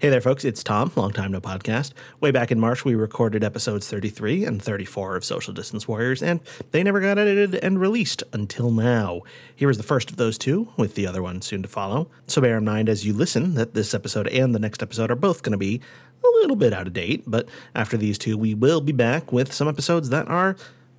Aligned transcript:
Hey 0.00 0.08
there, 0.08 0.22
folks. 0.22 0.46
It's 0.46 0.64
Tom, 0.64 0.90
long 0.96 1.12
time 1.12 1.30
no 1.30 1.42
podcast. 1.42 1.92
Way 2.20 2.30
back 2.30 2.50
in 2.50 2.58
March, 2.58 2.86
we 2.86 2.94
recorded 2.94 3.44
episodes 3.44 3.86
33 3.86 4.46
and 4.46 4.62
34 4.62 5.16
of 5.16 5.26
Social 5.26 5.52
Distance 5.52 5.86
Warriors, 5.86 6.22
and 6.22 6.40
they 6.70 6.82
never 6.82 7.00
got 7.00 7.18
edited 7.18 7.56
and 7.56 7.78
released 7.78 8.22
until 8.32 8.70
now. 8.70 9.20
Here 9.54 9.68
is 9.68 9.76
the 9.76 9.82
first 9.82 10.10
of 10.10 10.16
those 10.16 10.38
two, 10.38 10.72
with 10.78 10.94
the 10.94 11.06
other 11.06 11.22
one 11.22 11.42
soon 11.42 11.60
to 11.60 11.68
follow. 11.68 12.08
So 12.28 12.40
bear 12.40 12.56
in 12.56 12.64
mind 12.64 12.88
as 12.88 13.04
you 13.04 13.12
listen 13.12 13.56
that 13.56 13.74
this 13.74 13.92
episode 13.92 14.26
and 14.28 14.54
the 14.54 14.58
next 14.58 14.82
episode 14.82 15.10
are 15.10 15.16
both 15.16 15.42
going 15.42 15.52
to 15.52 15.58
be 15.58 15.82
a 16.24 16.28
little 16.40 16.56
bit 16.56 16.72
out 16.72 16.86
of 16.86 16.94
date, 16.94 17.24
but 17.26 17.46
after 17.74 17.98
these 17.98 18.16
two, 18.16 18.38
we 18.38 18.54
will 18.54 18.80
be 18.80 18.92
back 18.92 19.34
with 19.34 19.52
some 19.52 19.68
episodes 19.68 20.08
that 20.08 20.26
are 20.28 20.56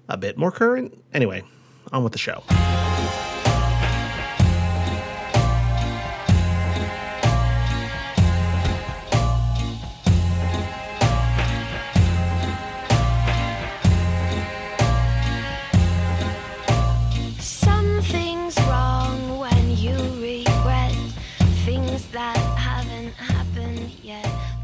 a 0.10 0.18
bit 0.18 0.38
more 0.38 0.52
current. 0.52 0.96
Anyway, 1.12 1.42
on 1.92 2.04
with 2.04 2.14
the 2.14 2.20
show. 2.20 2.44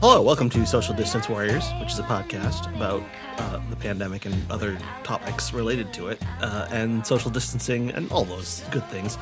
Hello, 0.10 0.22
welcome 0.22 0.50
to 0.52 0.66
Social 0.66 0.96
Distance 0.96 1.28
Warriors, 1.28 1.70
which 1.82 1.92
is 1.92 2.00
a 2.00 2.04
podcast 2.04 2.74
about 2.74 3.04
uh, 3.40 3.60
the 3.70 3.76
pandemic 3.76 4.26
and 4.26 4.34
other 4.50 4.78
topics 5.04 5.52
related 5.52 5.92
to 5.96 6.08
it, 6.08 6.22
uh, 6.40 6.66
and 6.72 7.06
social 7.06 7.30
distancing 7.30 7.92
and 7.92 8.10
all 8.10 8.24
those 8.24 8.64
good 8.72 8.86
things. 8.86 9.18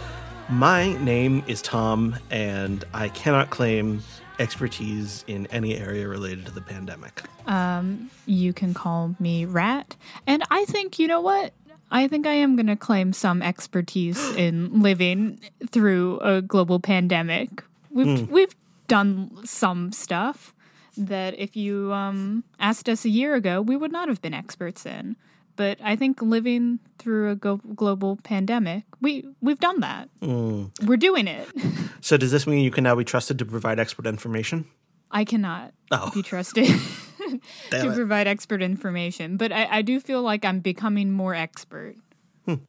My 0.48 0.94
name 0.98 1.44
is 1.48 1.64
Tom, 1.64 2.16
and 2.30 2.86
I 2.94 3.10
cannot 3.10 3.50
claim 3.50 4.04
expertise 4.38 5.26
in 5.26 5.48
any 5.48 5.76
area 5.76 6.08
related 6.08 6.46
to 6.46 6.52
the 6.52 6.62
pandemic. 6.62 7.24
you 8.28 8.54
can 8.54 8.76
call 8.76 9.16
me 9.20 9.46
Rat. 9.46 9.96
And 10.28 10.44
I 10.52 10.66
think, 10.66 11.00
you 11.00 11.08
know 11.08 11.20
what? 11.20 11.52
I 11.90 12.08
think 12.08 12.28
I 12.28 12.34
am 12.34 12.56
going 12.56 12.68
to 12.68 12.76
claim 12.76 13.12
some 13.12 13.42
expertise 13.42 14.24
in 14.36 14.84
living 14.84 15.40
through 15.68 16.20
a 16.20 16.44
global 16.44 16.80
pandemic. 16.80 17.64
We've 17.90 18.30
we've 18.30 18.56
done 18.88 19.32
some 19.46 19.92
stuff 19.92 20.54
that 20.98 21.38
if 21.38 21.56
you 21.56 21.92
um, 21.94 22.44
asked 22.60 22.90
us 22.90 23.06
a 23.06 23.10
year 23.10 23.36
ago, 23.36 23.62
we 23.62 23.76
would 23.78 23.92
not 23.92 24.08
have 24.08 24.22
been 24.22 24.34
experts 24.34 24.86
in. 24.86 25.16
But 25.58 25.80
I 25.82 25.96
think 25.96 26.22
living 26.22 26.80
through 26.98 27.32
a 27.32 27.36
go- 27.36 27.62
global 27.76 28.18
pandemic, 28.24 28.84
we 29.00 29.24
we've 29.42 29.60
done 29.60 29.80
that. 29.80 30.10
We're 30.22 30.98
doing 30.98 31.28
it. 31.28 31.48
So, 32.02 32.18
does 32.18 32.32
this 32.32 32.46
mean 32.46 32.60
you 32.64 32.72
can 32.72 32.84
now 32.84 32.96
be 32.96 33.06
trusted 33.06 33.40
to 33.40 33.46
provide 33.46 33.80
expert 33.80 34.06
information? 34.06 34.66
I 35.12 35.24
cannot 35.24 35.74
Oh. 35.92 36.12
be 36.14 36.22
trusted 36.24 36.66
to 37.70 37.90
it. 37.90 37.96
provide 37.96 38.28
expert 38.28 38.62
information, 38.62 39.38
but 39.38 39.54
I, 39.54 39.78
I 39.78 39.82
do 39.82 40.00
feel 40.02 40.22
like 40.22 40.44
I'm 40.44 40.60
becoming 40.60 41.12
more 41.12 41.34
expert. 41.34 41.96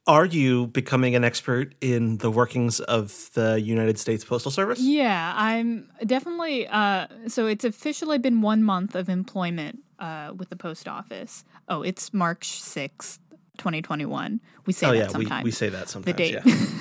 Are 0.07 0.25
you 0.25 0.69
becoming 0.69 1.15
an 1.15 1.25
expert 1.25 1.75
in 1.81 2.19
the 2.19 2.31
workings 2.31 2.81
of 2.81 3.31
the 3.35 3.61
United 3.61 3.99
States 3.99 4.25
Postal 4.25 4.51
Service? 4.51 4.81
Yeah, 4.81 5.35
I'm 5.37 5.89
definitely. 6.07 6.67
Uh, 6.69 7.07
so 7.29 7.47
it's 7.47 7.65
officially 7.65 8.19
been 8.19 8.41
one 8.43 8.63
month 8.63 8.95
of 8.95 9.09
employment 9.09 9.81
uh, 9.99 10.33
with 10.37 10.49
the 10.49 10.57
post 10.57 10.89
office. 10.89 11.45
Oh, 11.69 11.83
it's 11.83 12.15
March 12.15 12.61
sixth, 12.61 13.21
twenty 13.59 13.83
twenty 13.83 14.07
one. 14.07 14.41
We 14.67 14.73
say 14.73 14.87
Oh, 14.87 14.93
that 14.93 14.97
yeah, 14.99 15.07
we, 15.07 15.25
sometimes. 15.25 15.45
we 15.45 15.51
say 15.51 15.69
that 15.69 15.89
sometimes. 15.89 16.17
The 16.17 16.23
date. 16.33 16.41
Yeah. 16.47 16.57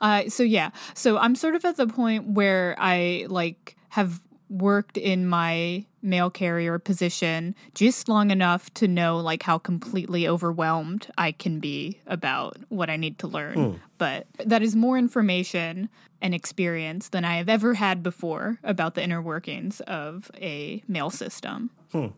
Uh, 0.00 0.28
so 0.28 0.44
yeah, 0.44 0.70
so 0.94 1.18
I'm 1.18 1.34
sort 1.34 1.56
of 1.56 1.64
at 1.64 1.76
the 1.76 1.88
point 1.88 2.28
where 2.28 2.76
I 2.78 3.26
like 3.28 3.76
have 3.88 4.20
worked 4.54 4.96
in 4.96 5.26
my 5.26 5.84
mail 6.00 6.30
carrier 6.30 6.78
position 6.78 7.54
just 7.74 8.08
long 8.08 8.30
enough 8.30 8.72
to 8.74 8.86
know 8.86 9.18
like 9.18 9.42
how 9.42 9.58
completely 9.58 10.28
overwhelmed 10.28 11.10
I 11.18 11.32
can 11.32 11.58
be 11.58 11.98
about 12.06 12.56
what 12.68 12.90
I 12.90 12.96
need 12.96 13.18
to 13.20 13.26
learn. 13.26 13.54
Hmm. 13.54 13.76
But 13.98 14.26
that 14.44 14.62
is 14.62 14.76
more 14.76 14.96
information 14.96 15.88
and 16.20 16.34
experience 16.34 17.08
than 17.08 17.24
I 17.24 17.36
have 17.38 17.48
ever 17.48 17.74
had 17.74 18.02
before 18.02 18.58
about 18.62 18.94
the 18.94 19.02
inner 19.02 19.20
workings 19.20 19.80
of 19.82 20.30
a 20.36 20.82
mail 20.86 21.10
system. 21.10 21.70
Hmm. 21.90 22.08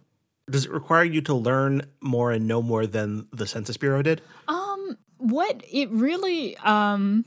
Does 0.48 0.66
it 0.66 0.70
require 0.70 1.04
you 1.04 1.22
to 1.22 1.34
learn 1.34 1.82
more 2.00 2.30
and 2.30 2.46
know 2.46 2.62
more 2.62 2.86
than 2.86 3.26
the 3.32 3.46
Census 3.46 3.76
Bureau 3.76 4.02
did? 4.02 4.20
Um, 4.46 4.98
what 5.18 5.64
it 5.70 5.90
really 5.90 6.56
um 6.58 7.24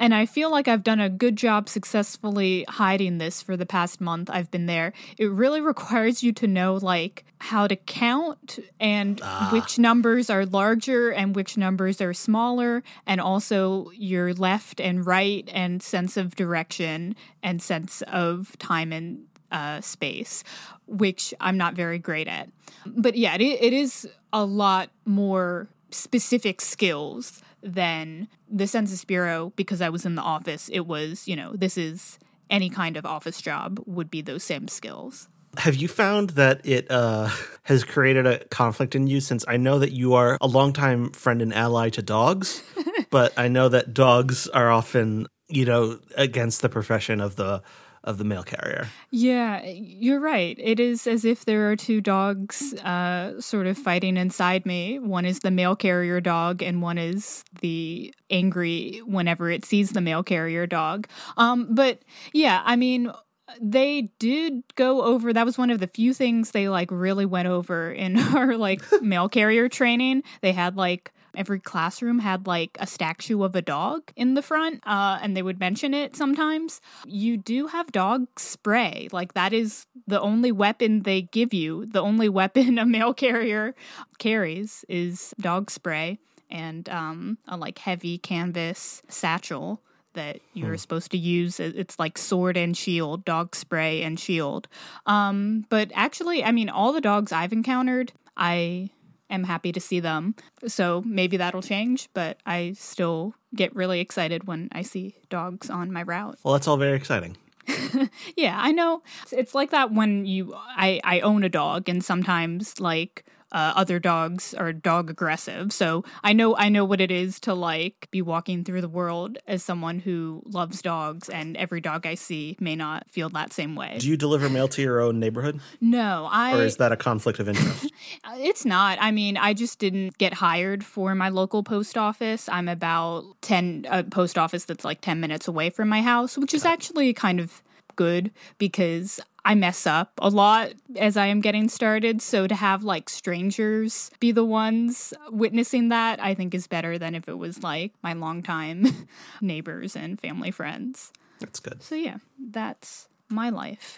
and 0.00 0.14
I 0.14 0.24
feel 0.24 0.50
like 0.50 0.66
I've 0.66 0.82
done 0.82 0.98
a 0.98 1.10
good 1.10 1.36
job 1.36 1.68
successfully 1.68 2.64
hiding 2.68 3.18
this 3.18 3.42
for 3.42 3.54
the 3.54 3.66
past 3.66 4.00
month 4.00 4.30
I've 4.30 4.50
been 4.50 4.64
there. 4.64 4.94
It 5.18 5.26
really 5.26 5.60
requires 5.72 6.22
you 6.22 6.32
to 6.32 6.46
know 6.46 6.74
like 6.74 7.24
how 7.38 7.66
to 7.66 7.76
count 7.76 8.58
and 8.80 9.20
which 9.52 9.78
numbers 9.78 10.30
are 10.30 10.46
larger 10.46 11.10
and 11.10 11.36
which 11.36 11.56
numbers 11.56 12.00
are 12.00 12.14
smaller 12.14 12.82
and 13.06 13.20
also 13.20 13.90
your 13.94 14.32
left 14.34 14.80
and 14.80 15.06
right 15.06 15.48
and 15.52 15.82
sense 15.82 16.16
of 16.16 16.34
direction 16.34 17.14
and 17.42 17.62
sense 17.62 18.02
of 18.02 18.58
time 18.58 18.92
and 18.92 19.24
uh, 19.52 19.80
space, 19.80 20.44
which 20.86 21.34
I'm 21.40 21.56
not 21.56 21.74
very 21.74 21.98
great 21.98 22.28
at. 22.28 22.48
But 22.86 23.16
yeah, 23.16 23.34
it, 23.34 23.42
it 23.42 23.72
is 23.72 24.08
a 24.32 24.44
lot 24.44 24.90
more 25.04 25.68
specific 25.90 26.60
skills 26.60 27.42
than 27.62 28.28
the 28.48 28.66
Census 28.66 29.04
Bureau 29.04 29.52
because 29.56 29.80
I 29.80 29.88
was 29.88 30.06
in 30.06 30.14
the 30.14 30.22
office. 30.22 30.68
It 30.72 30.86
was, 30.86 31.26
you 31.28 31.36
know, 31.36 31.52
this 31.54 31.76
is 31.76 32.18
any 32.48 32.68
kind 32.68 32.96
of 32.96 33.06
office 33.06 33.40
job 33.40 33.80
would 33.86 34.10
be 34.10 34.22
those 34.22 34.42
same 34.42 34.68
skills. 34.68 35.28
Have 35.56 35.74
you 35.74 35.88
found 35.88 36.30
that 36.30 36.64
it 36.64 36.90
uh, 36.90 37.28
has 37.64 37.84
created 37.84 38.26
a 38.26 38.44
conflict 38.46 38.94
in 38.94 39.06
you 39.06 39.20
since 39.20 39.44
I 39.48 39.56
know 39.56 39.78
that 39.78 39.92
you 39.92 40.14
are 40.14 40.38
a 40.40 40.46
longtime 40.46 41.10
friend 41.10 41.42
and 41.42 41.52
ally 41.52 41.90
to 41.90 42.02
dogs, 42.02 42.62
but 43.10 43.32
I 43.36 43.48
know 43.48 43.68
that 43.68 43.94
dogs 43.94 44.46
are 44.48 44.70
often, 44.70 45.26
you 45.48 45.64
know, 45.64 45.98
against 46.16 46.62
the 46.62 46.68
profession 46.68 47.20
of 47.20 47.36
the 47.36 47.62
of 48.02 48.18
the 48.18 48.24
mail 48.24 48.42
carrier. 48.42 48.88
Yeah, 49.10 49.62
you're 49.64 50.20
right. 50.20 50.56
It 50.58 50.80
is 50.80 51.06
as 51.06 51.24
if 51.24 51.44
there 51.44 51.70
are 51.70 51.76
two 51.76 52.00
dogs 52.00 52.74
uh, 52.74 53.40
sort 53.40 53.66
of 53.66 53.76
fighting 53.76 54.16
inside 54.16 54.64
me. 54.64 54.98
One 54.98 55.26
is 55.26 55.40
the 55.40 55.50
mail 55.50 55.76
carrier 55.76 56.20
dog, 56.20 56.62
and 56.62 56.80
one 56.80 56.98
is 56.98 57.44
the 57.60 58.14
angry 58.30 59.02
whenever 59.04 59.50
it 59.50 59.64
sees 59.64 59.90
the 59.90 60.00
mail 60.00 60.22
carrier 60.22 60.66
dog. 60.66 61.08
Um, 61.36 61.74
but 61.74 62.00
yeah, 62.32 62.62
I 62.64 62.76
mean, 62.76 63.12
they 63.60 64.10
did 64.18 64.62
go 64.76 65.02
over 65.02 65.32
that 65.32 65.44
was 65.44 65.58
one 65.58 65.70
of 65.70 65.80
the 65.80 65.86
few 65.86 66.14
things 66.14 66.52
they 66.52 66.68
like 66.68 66.90
really 66.90 67.26
went 67.26 67.48
over 67.48 67.90
in 67.90 68.18
our 68.36 68.56
like 68.56 68.80
mail 69.02 69.28
carrier 69.28 69.68
training 69.68 70.22
they 70.40 70.52
had 70.52 70.76
like 70.76 71.12
every 71.34 71.60
classroom 71.60 72.18
had 72.18 72.46
like 72.46 72.76
a 72.80 72.86
statue 72.86 73.42
of 73.42 73.54
a 73.54 73.62
dog 73.62 74.02
in 74.16 74.34
the 74.34 74.42
front 74.42 74.80
uh, 74.86 75.18
and 75.22 75.36
they 75.36 75.42
would 75.42 75.60
mention 75.60 75.94
it 75.94 76.16
sometimes 76.16 76.80
you 77.06 77.36
do 77.36 77.66
have 77.68 77.90
dog 77.92 78.26
spray 78.38 79.08
like 79.12 79.34
that 79.34 79.52
is 79.52 79.86
the 80.06 80.20
only 80.20 80.52
weapon 80.52 81.02
they 81.02 81.22
give 81.22 81.52
you 81.54 81.86
the 81.86 82.00
only 82.00 82.28
weapon 82.40 82.78
a 82.78 82.86
mail 82.86 83.14
carrier 83.14 83.74
carries 84.18 84.84
is 84.88 85.34
dog 85.40 85.70
spray 85.70 86.18
and 86.50 86.88
um, 86.88 87.38
a 87.46 87.56
like 87.56 87.78
heavy 87.78 88.18
canvas 88.18 89.02
satchel 89.08 89.80
that 90.14 90.40
you're 90.54 90.76
supposed 90.76 91.10
to 91.12 91.18
use. 91.18 91.60
It's 91.60 91.98
like 91.98 92.18
sword 92.18 92.56
and 92.56 92.76
shield, 92.76 93.24
dog 93.24 93.54
spray 93.54 94.02
and 94.02 94.18
shield. 94.18 94.68
Um, 95.06 95.66
but 95.68 95.90
actually, 95.94 96.42
I 96.42 96.52
mean, 96.52 96.68
all 96.68 96.92
the 96.92 97.00
dogs 97.00 97.32
I've 97.32 97.52
encountered, 97.52 98.12
I 98.36 98.90
am 99.30 99.44
happy 99.44 99.72
to 99.72 99.80
see 99.80 100.00
them. 100.00 100.34
So 100.66 101.02
maybe 101.06 101.36
that'll 101.36 101.62
change, 101.62 102.08
but 102.14 102.38
I 102.46 102.74
still 102.76 103.34
get 103.54 103.74
really 103.74 104.00
excited 104.00 104.44
when 104.46 104.68
I 104.72 104.82
see 104.82 105.14
dogs 105.28 105.70
on 105.70 105.92
my 105.92 106.02
route. 106.02 106.38
Well, 106.42 106.54
that's 106.54 106.68
all 106.68 106.76
very 106.76 106.96
exciting. 106.96 107.36
Yeah, 108.36 108.56
I 108.58 108.72
know. 108.72 109.02
It's- 109.32 109.54
like 109.54 109.70
that 109.70 109.92
when 109.92 110.24
you 110.24 110.54
I 110.56 111.00
I 111.04 111.20
own 111.20 111.44
a 111.44 111.48
dog 111.48 111.88
and 111.88 112.04
sometimes 112.04 112.80
like 112.80 113.24
uh, 113.52 113.72
other 113.76 113.98
dogs 113.98 114.54
are 114.54 114.72
dog 114.72 115.10
aggressive. 115.10 115.72
So 115.72 116.04
I 116.22 116.32
know 116.32 116.56
I 116.56 116.68
know 116.68 116.84
what 116.84 117.00
it 117.00 117.10
is 117.10 117.40
to 117.40 117.54
like 117.54 118.08
be 118.10 118.22
walking 118.22 118.64
through 118.64 118.80
the 118.80 118.88
world 118.88 119.38
as 119.46 119.62
someone 119.62 119.98
who 119.98 120.42
loves 120.46 120.82
dogs 120.82 121.28
and 121.28 121.56
every 121.56 121.80
dog 121.80 122.06
I 122.06 122.14
see 122.14 122.56
may 122.60 122.76
not 122.76 123.10
feel 123.10 123.28
that 123.30 123.52
same 123.52 123.74
way. 123.74 123.98
Do 123.98 124.08
you 124.08 124.16
deliver 124.16 124.48
mail 124.48 124.68
to 124.68 124.82
your 124.82 125.00
own 125.00 125.18
neighborhood, 125.18 125.60
No, 125.80 126.28
I 126.30 126.56
or 126.56 126.64
is 126.64 126.76
that 126.76 126.92
a 126.92 126.96
conflict 126.96 127.38
of 127.38 127.48
interest? 127.48 127.90
It's 128.32 128.64
not. 128.64 128.98
I 129.00 129.10
mean, 129.10 129.36
I 129.36 129.52
just 129.52 129.78
didn't 129.78 130.16
get 130.18 130.34
hired 130.34 130.82
for 130.84 131.14
my 131.14 131.28
local 131.28 131.62
post 131.62 131.98
office. 131.98 132.48
I'm 132.48 132.68
about 132.68 133.24
10 133.42 133.86
a 133.90 134.04
post 134.04 134.38
office 134.38 134.64
that's 134.64 134.84
like 134.84 135.00
10 135.00 135.20
minutes 135.20 135.46
away 135.46 135.70
from 135.70 135.88
my 135.88 136.00
house, 136.02 136.38
which 136.38 136.54
is 136.54 136.64
actually 136.64 137.12
kind 137.12 137.40
of 137.40 137.62
good 137.96 138.30
because 138.58 139.20
I 139.44 139.54
mess 139.54 139.86
up 139.86 140.12
a 140.18 140.28
lot 140.28 140.72
as 140.96 141.16
I 141.16 141.26
am 141.26 141.40
getting 141.40 141.68
started. 141.68 142.20
So 142.20 142.46
to 142.46 142.54
have 142.54 142.82
like 142.82 143.08
strangers 143.08 144.10
be 144.20 144.32
the 144.32 144.44
ones 144.44 145.14
witnessing 145.30 145.88
that, 145.88 146.22
I 146.22 146.34
think 146.34 146.54
is 146.54 146.66
better 146.66 146.98
than 146.98 147.14
if 147.14 147.28
it 147.28 147.38
was 147.38 147.62
like 147.62 147.92
my 148.02 148.12
longtime 148.12 148.86
neighbors 149.40 149.96
and 149.96 150.20
family 150.20 150.50
friends. 150.50 151.12
that's 151.38 151.60
good. 151.60 151.82
So 151.82 151.94
yeah, 151.94 152.18
that's 152.38 153.08
my 153.28 153.50
life. 153.50 153.96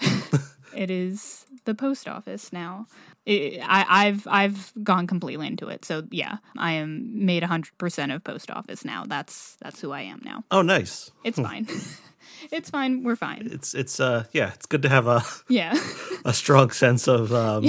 it 0.77 0.91
is 0.91 1.47
the 1.65 1.75
post 1.75 2.09
office 2.09 2.53
now. 2.53 2.87
It, 3.25 3.61
I, 3.63 3.85
I've 3.89 4.27
I've 4.27 4.73
gone 4.83 5.07
completely 5.07 5.47
into 5.47 5.69
it. 5.69 5.85
So 5.85 6.05
yeah, 6.11 6.39
I 6.59 6.73
am 6.73 7.25
made 7.25 7.43
hundred 7.45 7.77
percent 7.79 8.13
of 8.13 8.25
post 8.25 8.51
office 8.51 8.85
now. 8.85 9.05
That's 9.07 9.57
that's 9.63 9.81
who 9.81 9.93
I 9.93 10.03
am 10.03 10.21
now. 10.25 10.45
Oh, 10.51 10.63
nice. 10.63 11.11
It's 11.25 11.39
hmm. 11.39 11.45
fine. 11.45 11.69
it's 12.51 12.71
fine. 12.71 13.03
We're 13.03 13.17
fine. 13.17 13.49
It's 13.51 13.75
it's 13.75 14.01
uh 14.01 14.25
yeah, 14.33 14.53
it's 14.55 14.67
good 14.67 14.83
to 14.83 14.89
have 14.89 15.07
a 15.07 15.23
Yeah, 15.49 15.79
a 16.25 16.33
strong 16.33 16.71
sense 16.71 17.09
of 17.09 17.33
um 17.33 17.65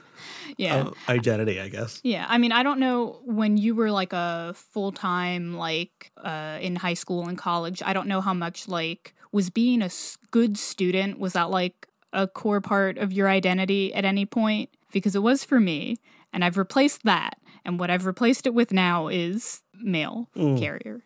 yeah. 0.58 0.80
of 0.80 0.94
identity, 1.08 1.60
I 1.60 1.68
guess. 1.68 2.00
Yeah, 2.02 2.26
I 2.28 2.36
mean, 2.36 2.52
I 2.52 2.62
don't 2.62 2.80
know 2.80 3.20
when 3.24 3.56
you 3.56 3.74
were 3.74 3.90
like 3.90 4.12
a 4.12 4.54
full 4.54 4.92
time, 4.92 5.56
like 5.56 6.10
uh, 6.22 6.58
in 6.60 6.76
high 6.76 6.94
school 6.94 7.26
and 7.28 7.38
college. 7.38 7.82
I 7.84 7.92
don't 7.92 8.08
know 8.08 8.20
how 8.20 8.34
much 8.34 8.68
like 8.68 9.14
was 9.32 9.50
being 9.50 9.82
a 9.82 9.90
good 10.30 10.58
student 10.58 11.18
was 11.18 11.34
that 11.34 11.50
like 11.50 11.86
a 12.12 12.26
core 12.26 12.60
part 12.60 12.98
of 12.98 13.12
your 13.12 13.28
identity 13.28 13.94
at 13.94 14.04
any 14.04 14.26
point 14.26 14.70
because 14.92 15.14
it 15.14 15.22
was 15.22 15.44
for 15.44 15.60
me, 15.60 15.96
and 16.32 16.44
I've 16.44 16.58
replaced 16.58 17.04
that, 17.04 17.38
and 17.64 17.78
what 17.78 17.90
I've 17.90 18.06
replaced 18.06 18.46
it 18.46 18.54
with 18.54 18.72
now 18.72 19.08
is 19.08 19.62
mail 19.80 20.28
carrier, 20.34 21.02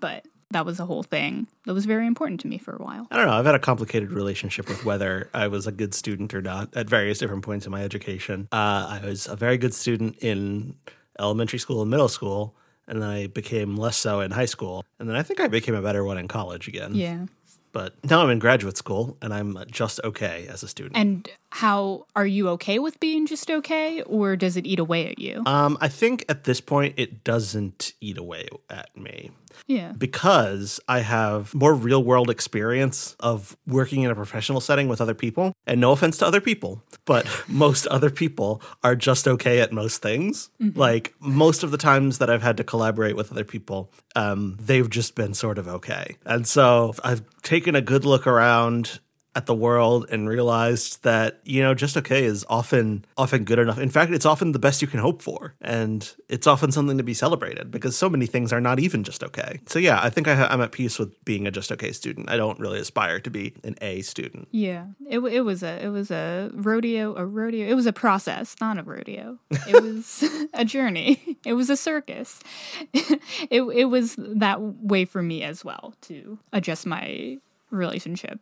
but. 0.00 0.24
That 0.54 0.64
was 0.64 0.78
a 0.78 0.86
whole 0.86 1.02
thing 1.02 1.48
that 1.64 1.74
was 1.74 1.84
very 1.84 2.06
important 2.06 2.38
to 2.42 2.46
me 2.46 2.58
for 2.58 2.76
a 2.76 2.80
while. 2.80 3.08
I 3.10 3.16
don't 3.16 3.26
know. 3.26 3.32
I've 3.32 3.44
had 3.44 3.56
a 3.56 3.58
complicated 3.58 4.12
relationship 4.12 4.68
with 4.68 4.84
whether 4.84 5.28
I 5.34 5.48
was 5.48 5.66
a 5.66 5.72
good 5.72 5.94
student 5.94 6.32
or 6.32 6.40
not 6.40 6.76
at 6.76 6.88
various 6.88 7.18
different 7.18 7.42
points 7.42 7.66
in 7.66 7.72
my 7.72 7.82
education. 7.82 8.46
Uh, 8.52 8.86
I 8.88 9.00
was 9.04 9.26
a 9.26 9.34
very 9.34 9.58
good 9.58 9.74
student 9.74 10.16
in 10.20 10.76
elementary 11.18 11.58
school 11.58 11.82
and 11.82 11.90
middle 11.90 12.06
school, 12.08 12.54
and 12.86 13.02
then 13.02 13.10
I 13.10 13.26
became 13.26 13.74
less 13.74 13.96
so 13.96 14.20
in 14.20 14.30
high 14.30 14.44
school. 14.44 14.84
And 15.00 15.08
then 15.08 15.16
I 15.16 15.24
think 15.24 15.40
I 15.40 15.48
became 15.48 15.74
a 15.74 15.82
better 15.82 16.04
one 16.04 16.18
in 16.18 16.28
college 16.28 16.68
again. 16.68 16.94
Yeah. 16.94 17.26
But 17.72 17.94
now 18.08 18.22
I'm 18.22 18.30
in 18.30 18.38
graduate 18.38 18.76
school, 18.76 19.18
and 19.20 19.34
I'm 19.34 19.58
just 19.72 19.98
okay 20.04 20.46
as 20.48 20.62
a 20.62 20.68
student. 20.68 20.96
And 20.96 21.28
how 21.54 22.04
are 22.16 22.26
you 22.26 22.48
okay 22.48 22.80
with 22.80 22.98
being 22.98 23.26
just 23.26 23.48
okay, 23.48 24.02
or 24.02 24.34
does 24.34 24.56
it 24.56 24.66
eat 24.66 24.80
away 24.80 25.06
at 25.06 25.20
you? 25.20 25.40
um, 25.46 25.78
I 25.80 25.86
think 25.86 26.24
at 26.28 26.42
this 26.42 26.60
point, 26.60 26.94
it 26.96 27.22
doesn't 27.22 27.92
eat 28.00 28.18
away 28.18 28.48
at 28.68 28.96
me. 28.96 29.30
yeah. 29.68 29.92
because 29.92 30.80
I 30.88 30.98
have 30.98 31.54
more 31.54 31.72
real 31.72 32.02
world 32.02 32.28
experience 32.28 33.14
of 33.20 33.56
working 33.68 34.02
in 34.02 34.10
a 34.10 34.14
professional 34.16 34.60
setting 34.60 34.88
with 34.88 35.00
other 35.00 35.14
people. 35.14 35.52
And 35.64 35.80
no 35.80 35.92
offense 35.92 36.18
to 36.18 36.26
other 36.26 36.40
people, 36.40 36.82
but 37.04 37.24
most 37.48 37.86
other 37.86 38.10
people 38.10 38.60
are 38.82 38.96
just 38.96 39.28
okay 39.28 39.60
at 39.60 39.72
most 39.72 40.02
things. 40.02 40.50
Like 40.58 41.14
most 41.20 41.62
of 41.62 41.70
the 41.70 41.78
times 41.78 42.18
that 42.18 42.28
I've 42.28 42.42
had 42.42 42.56
to 42.56 42.64
collaborate 42.64 43.14
with 43.14 43.30
other 43.30 43.44
people, 43.44 43.92
um, 44.16 44.56
they've 44.60 44.90
just 44.90 45.14
been 45.14 45.34
sort 45.34 45.58
of 45.58 45.68
okay. 45.68 46.16
And 46.26 46.48
so 46.48 46.94
I've 47.04 47.22
taken 47.42 47.76
a 47.76 47.80
good 47.80 48.04
look 48.04 48.26
around 48.26 48.98
at 49.34 49.46
the 49.46 49.54
world 49.54 50.06
and 50.10 50.28
realized 50.28 51.02
that 51.02 51.40
you 51.44 51.62
know 51.62 51.74
just 51.74 51.96
okay 51.96 52.24
is 52.24 52.44
often 52.48 53.04
often 53.16 53.44
good 53.44 53.58
enough 53.58 53.78
in 53.78 53.90
fact 53.90 54.12
it's 54.12 54.26
often 54.26 54.52
the 54.52 54.58
best 54.58 54.80
you 54.82 54.88
can 54.88 55.00
hope 55.00 55.22
for 55.22 55.54
and 55.60 56.14
it's 56.28 56.46
often 56.46 56.70
something 56.70 56.98
to 56.98 57.04
be 57.04 57.14
celebrated 57.14 57.70
because 57.70 57.96
so 57.96 58.08
many 58.08 58.26
things 58.26 58.52
are 58.52 58.60
not 58.60 58.78
even 58.78 59.02
just 59.02 59.22
okay 59.24 59.60
so 59.66 59.78
yeah 59.78 60.00
i 60.02 60.10
think 60.10 60.28
I 60.28 60.46
i'm 60.46 60.60
at 60.60 60.72
peace 60.72 60.98
with 60.98 61.12
being 61.24 61.46
a 61.46 61.50
just 61.50 61.72
okay 61.72 61.92
student 61.92 62.30
i 62.30 62.36
don't 62.36 62.58
really 62.58 62.78
aspire 62.78 63.20
to 63.20 63.30
be 63.30 63.54
an 63.64 63.76
a 63.80 64.02
student 64.02 64.48
Yeah, 64.50 64.86
it 65.08 65.18
it 65.18 65.40
was 65.40 65.62
a 65.62 65.84
it 65.84 65.88
was 65.88 66.10
a 66.10 66.50
rodeo 66.54 67.14
a 67.16 67.26
rodeo. 67.26 67.66
It 67.68 67.74
was 67.74 67.86
a 67.86 67.92
process, 67.92 68.56
not 68.60 68.78
a 68.78 68.82
rodeo. 68.82 69.38
It 69.50 69.82
was 69.82 70.24
a 70.54 70.64
journey. 70.64 71.38
It 71.44 71.54
was 71.54 71.70
a 71.70 71.76
circus. 71.76 72.40
it 72.92 73.62
it 73.62 73.86
was 73.86 74.16
that 74.18 74.60
way 74.60 75.04
for 75.04 75.22
me 75.22 75.42
as 75.42 75.64
well 75.64 75.94
to 76.02 76.38
adjust 76.52 76.86
my 76.86 77.38
relationship 77.70 78.38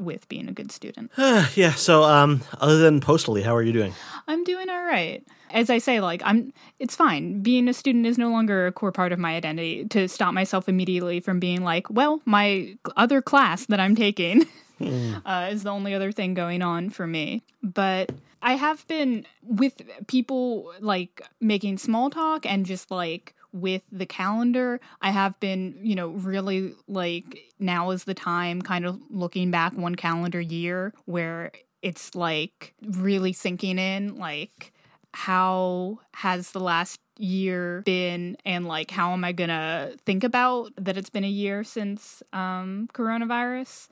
with 0.00 0.28
being 0.28 0.48
a 0.48 0.52
good 0.52 0.72
student. 0.72 1.10
yeah 1.54 1.72
so 1.72 2.02
um 2.04 2.42
other 2.60 2.78
than 2.78 3.00
postally 3.00 3.42
how 3.42 3.54
are 3.54 3.62
you 3.62 3.72
doing 3.72 3.94
I'm 4.30 4.44
doing 4.44 4.70
all 4.70 4.84
right. 4.84 5.24
As 5.50 5.70
I 5.70 5.78
say, 5.78 6.00
like 6.00 6.22
I'm 6.24 6.52
it's 6.78 6.94
fine. 6.94 7.42
Being 7.42 7.68
a 7.68 7.74
student 7.74 8.06
is 8.06 8.16
no 8.16 8.30
longer 8.30 8.68
a 8.68 8.72
core 8.72 8.92
part 8.92 9.10
of 9.10 9.18
my 9.18 9.34
identity 9.34 9.84
to 9.86 10.08
stop 10.08 10.32
myself 10.32 10.68
immediately 10.68 11.18
from 11.18 11.40
being 11.40 11.64
like, 11.64 11.90
well, 11.90 12.20
my 12.24 12.76
other 12.96 13.20
class 13.20 13.66
that 13.66 13.80
I'm 13.80 13.96
taking 13.96 14.46
uh, 15.26 15.48
is 15.50 15.64
the 15.64 15.70
only 15.70 15.94
other 15.94 16.12
thing 16.12 16.34
going 16.34 16.62
on 16.62 16.90
for 16.90 17.08
me. 17.08 17.42
But 17.60 18.12
I 18.40 18.54
have 18.54 18.86
been 18.86 19.26
with 19.42 19.82
people 20.06 20.72
like 20.78 21.22
making 21.40 21.78
small 21.78 22.08
talk 22.08 22.46
and 22.46 22.64
just 22.64 22.92
like 22.92 23.34
with 23.52 23.82
the 23.90 24.06
calendar, 24.06 24.80
I 25.00 25.10
have 25.10 25.38
been, 25.40 25.78
you 25.82 25.94
know, 25.94 26.08
really 26.08 26.74
like 26.88 27.52
now 27.58 27.90
is 27.90 28.04
the 28.04 28.14
time 28.14 28.62
kind 28.62 28.86
of 28.86 29.00
looking 29.10 29.50
back 29.50 29.76
one 29.76 29.94
calendar 29.94 30.40
year 30.40 30.92
where 31.04 31.52
it's 31.82 32.14
like 32.14 32.74
really 32.82 33.32
sinking 33.32 33.78
in 33.78 34.16
like 34.16 34.72
how 35.12 35.98
has 36.14 36.52
the 36.52 36.60
last 36.60 37.00
year 37.18 37.82
been 37.84 38.34
and 38.46 38.66
like 38.66 38.90
how 38.90 39.12
am 39.12 39.24
i 39.24 39.32
gonna 39.32 39.92
think 40.06 40.24
about 40.24 40.72
that 40.76 40.96
it's 40.96 41.10
been 41.10 41.24
a 41.24 41.28
year 41.28 41.62
since 41.62 42.22
um 42.32 42.88
coronavirus? 42.94 43.88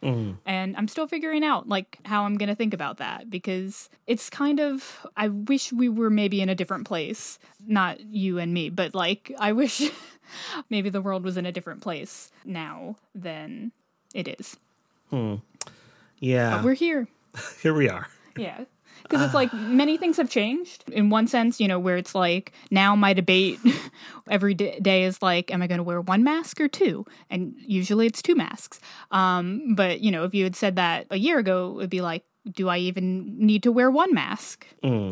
And 0.46 0.76
i'm 0.76 0.88
still 0.88 1.06
figuring 1.06 1.44
out 1.44 1.68
like 1.68 1.98
how 2.04 2.24
i'm 2.24 2.38
gonna 2.38 2.54
think 2.54 2.72
about 2.72 2.96
that 2.98 3.28
because 3.28 3.90
it's 4.06 4.30
kind 4.30 4.60
of 4.60 5.06
i 5.16 5.28
wish 5.28 5.72
we 5.72 5.88
were 5.88 6.10
maybe 6.10 6.40
in 6.40 6.48
a 6.48 6.54
different 6.54 6.86
place. 6.86 7.38
Not 7.66 8.00
you 8.00 8.38
and 8.38 8.54
me 8.54 8.70
but 8.70 8.94
like 8.94 9.32
i 9.38 9.52
wish 9.52 9.90
maybe 10.70 10.88
the 10.88 11.02
world 11.02 11.24
was 11.24 11.36
in 11.36 11.44
a 11.44 11.52
different 11.52 11.82
place 11.82 12.30
now 12.44 12.96
than 13.14 13.72
it 14.14 14.28
is. 14.40 14.56
Hmm. 15.10 15.36
yeah. 16.18 16.62
We're 16.62 16.74
here. 16.74 17.08
Here 17.62 17.74
we 17.74 17.88
are 17.88 18.08
Yeah. 18.38 18.64
Because 19.02 19.22
it's 19.22 19.34
like 19.34 19.52
many 19.54 19.96
things 19.96 20.16
have 20.16 20.30
changed 20.30 20.84
in 20.90 21.10
one 21.10 21.26
sense, 21.26 21.60
you 21.60 21.68
know, 21.68 21.78
where 21.78 21.96
it's 21.96 22.14
like 22.14 22.52
now 22.70 22.96
my 22.96 23.12
debate 23.12 23.58
every 24.30 24.54
day 24.54 25.04
is 25.04 25.22
like, 25.22 25.52
am 25.52 25.62
I 25.62 25.66
going 25.66 25.78
to 25.78 25.84
wear 25.84 26.00
one 26.00 26.24
mask 26.24 26.60
or 26.60 26.68
two? 26.68 27.06
And 27.30 27.54
usually 27.58 28.06
it's 28.06 28.22
two 28.22 28.34
masks. 28.34 28.80
Um, 29.10 29.74
but, 29.74 30.00
you 30.00 30.10
know, 30.10 30.24
if 30.24 30.34
you 30.34 30.44
had 30.44 30.56
said 30.56 30.76
that 30.76 31.06
a 31.10 31.18
year 31.18 31.38
ago, 31.38 31.70
it 31.70 31.74
would 31.74 31.90
be 31.90 32.00
like, 32.00 32.24
do 32.50 32.68
I 32.68 32.78
even 32.78 33.38
need 33.38 33.62
to 33.64 33.72
wear 33.72 33.90
one 33.90 34.14
mask? 34.14 34.66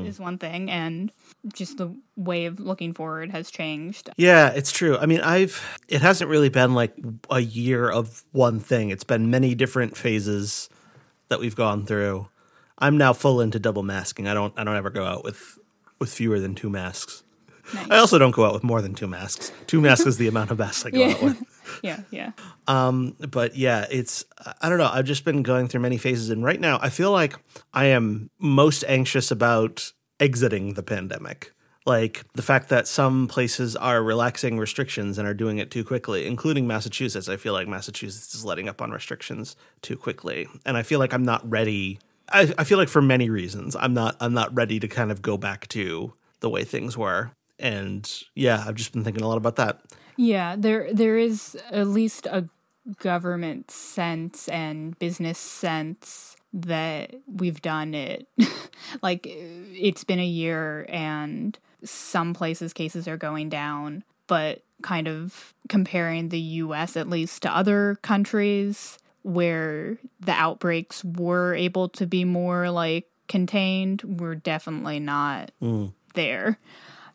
Is 0.06 0.18
one 0.18 0.38
thing. 0.38 0.70
And 0.70 1.12
just 1.52 1.76
the 1.76 1.94
way 2.16 2.46
of 2.46 2.60
looking 2.60 2.94
forward 2.94 3.30
has 3.30 3.50
changed. 3.50 4.08
Yeah, 4.16 4.50
it's 4.50 4.72
true. 4.72 4.96
I 4.96 5.06
mean, 5.06 5.20
I've 5.20 5.78
it 5.88 6.00
hasn't 6.00 6.30
really 6.30 6.48
been 6.48 6.74
like 6.74 6.94
a 7.30 7.40
year 7.40 7.90
of 7.90 8.24
one 8.32 8.58
thing. 8.58 8.90
It's 8.90 9.04
been 9.04 9.30
many 9.30 9.54
different 9.54 9.96
phases 9.96 10.70
that 11.28 11.40
we've 11.40 11.56
gone 11.56 11.84
through. 11.84 12.28
I'm 12.78 12.98
now 12.98 13.12
full 13.12 13.40
into 13.40 13.58
double 13.58 13.82
masking. 13.82 14.28
I 14.28 14.34
don't 14.34 14.52
I 14.56 14.64
don't 14.64 14.76
ever 14.76 14.90
go 14.90 15.04
out 15.04 15.24
with 15.24 15.58
with 15.98 16.12
fewer 16.12 16.40
than 16.40 16.54
two 16.54 16.70
masks. 16.70 17.22
Nice. 17.74 17.90
I 17.90 17.98
also 17.98 18.18
don't 18.18 18.34
go 18.34 18.44
out 18.44 18.54
with 18.54 18.62
more 18.62 18.80
than 18.80 18.94
two 18.94 19.08
masks. 19.08 19.50
Two 19.66 19.80
masks 19.80 20.06
is 20.06 20.18
the 20.18 20.28
amount 20.28 20.50
of 20.50 20.58
masks 20.58 20.86
I 20.86 20.90
go 20.90 21.10
out 21.10 21.22
with. 21.22 21.42
yeah. 21.82 22.00
Yeah. 22.10 22.32
Um, 22.68 23.16
but 23.30 23.56
yeah, 23.56 23.86
it's 23.90 24.24
I 24.62 24.68
don't 24.68 24.78
know. 24.78 24.90
I've 24.92 25.04
just 25.04 25.24
been 25.24 25.42
going 25.42 25.68
through 25.68 25.80
many 25.80 25.98
phases 25.98 26.30
and 26.30 26.44
right 26.44 26.60
now 26.60 26.78
I 26.80 26.90
feel 26.90 27.10
like 27.10 27.36
I 27.72 27.86
am 27.86 28.30
most 28.38 28.84
anxious 28.86 29.30
about 29.30 29.92
exiting 30.20 30.74
the 30.74 30.82
pandemic. 30.82 31.52
Like 31.86 32.24
the 32.34 32.42
fact 32.42 32.68
that 32.70 32.88
some 32.88 33.28
places 33.28 33.76
are 33.76 34.02
relaxing 34.02 34.58
restrictions 34.58 35.18
and 35.18 35.28
are 35.28 35.34
doing 35.34 35.58
it 35.58 35.70
too 35.70 35.84
quickly, 35.84 36.26
including 36.26 36.66
Massachusetts. 36.66 37.28
I 37.28 37.36
feel 37.36 37.52
like 37.52 37.68
Massachusetts 37.68 38.34
is 38.34 38.44
letting 38.44 38.68
up 38.68 38.82
on 38.82 38.90
restrictions 38.90 39.54
too 39.82 39.96
quickly. 39.96 40.48
And 40.64 40.76
I 40.76 40.82
feel 40.82 40.98
like 40.98 41.14
I'm 41.14 41.24
not 41.24 41.48
ready 41.48 42.00
I, 42.30 42.52
I 42.58 42.64
feel 42.64 42.78
like 42.78 42.88
for 42.88 43.02
many 43.02 43.30
reasons, 43.30 43.76
I'm 43.76 43.94
not 43.94 44.16
I'm 44.20 44.34
not 44.34 44.54
ready 44.54 44.80
to 44.80 44.88
kind 44.88 45.10
of 45.10 45.22
go 45.22 45.36
back 45.36 45.68
to 45.68 46.12
the 46.40 46.50
way 46.50 46.64
things 46.64 46.96
were. 46.96 47.32
And 47.58 48.10
yeah, 48.34 48.64
I've 48.66 48.74
just 48.74 48.92
been 48.92 49.04
thinking 49.04 49.22
a 49.22 49.28
lot 49.28 49.38
about 49.38 49.56
that. 49.56 49.80
Yeah, 50.16 50.56
there 50.58 50.92
there 50.92 51.16
is 51.16 51.56
at 51.70 51.86
least 51.86 52.26
a 52.26 52.48
government 52.98 53.70
sense 53.70 54.48
and 54.48 54.98
business 54.98 55.38
sense 55.38 56.36
that 56.52 57.14
we've 57.26 57.60
done 57.60 57.94
it. 57.94 58.28
like 59.02 59.26
it's 59.26 60.04
been 60.04 60.20
a 60.20 60.26
year 60.26 60.86
and 60.88 61.58
some 61.84 62.34
places 62.34 62.72
cases 62.72 63.06
are 63.06 63.16
going 63.16 63.48
down, 63.48 64.04
but 64.26 64.62
kind 64.82 65.08
of 65.08 65.54
comparing 65.68 66.28
the 66.28 66.38
US 66.38 66.96
at 66.96 67.08
least 67.08 67.42
to 67.42 67.54
other 67.54 67.98
countries 68.02 68.98
where 69.26 69.98
the 70.20 70.30
outbreaks 70.30 71.02
were 71.02 71.52
able 71.54 71.88
to 71.88 72.06
be 72.06 72.24
more 72.24 72.70
like 72.70 73.08
contained, 73.26 74.02
we're 74.04 74.36
definitely 74.36 75.00
not 75.00 75.50
mm. 75.60 75.92
there. 76.14 76.58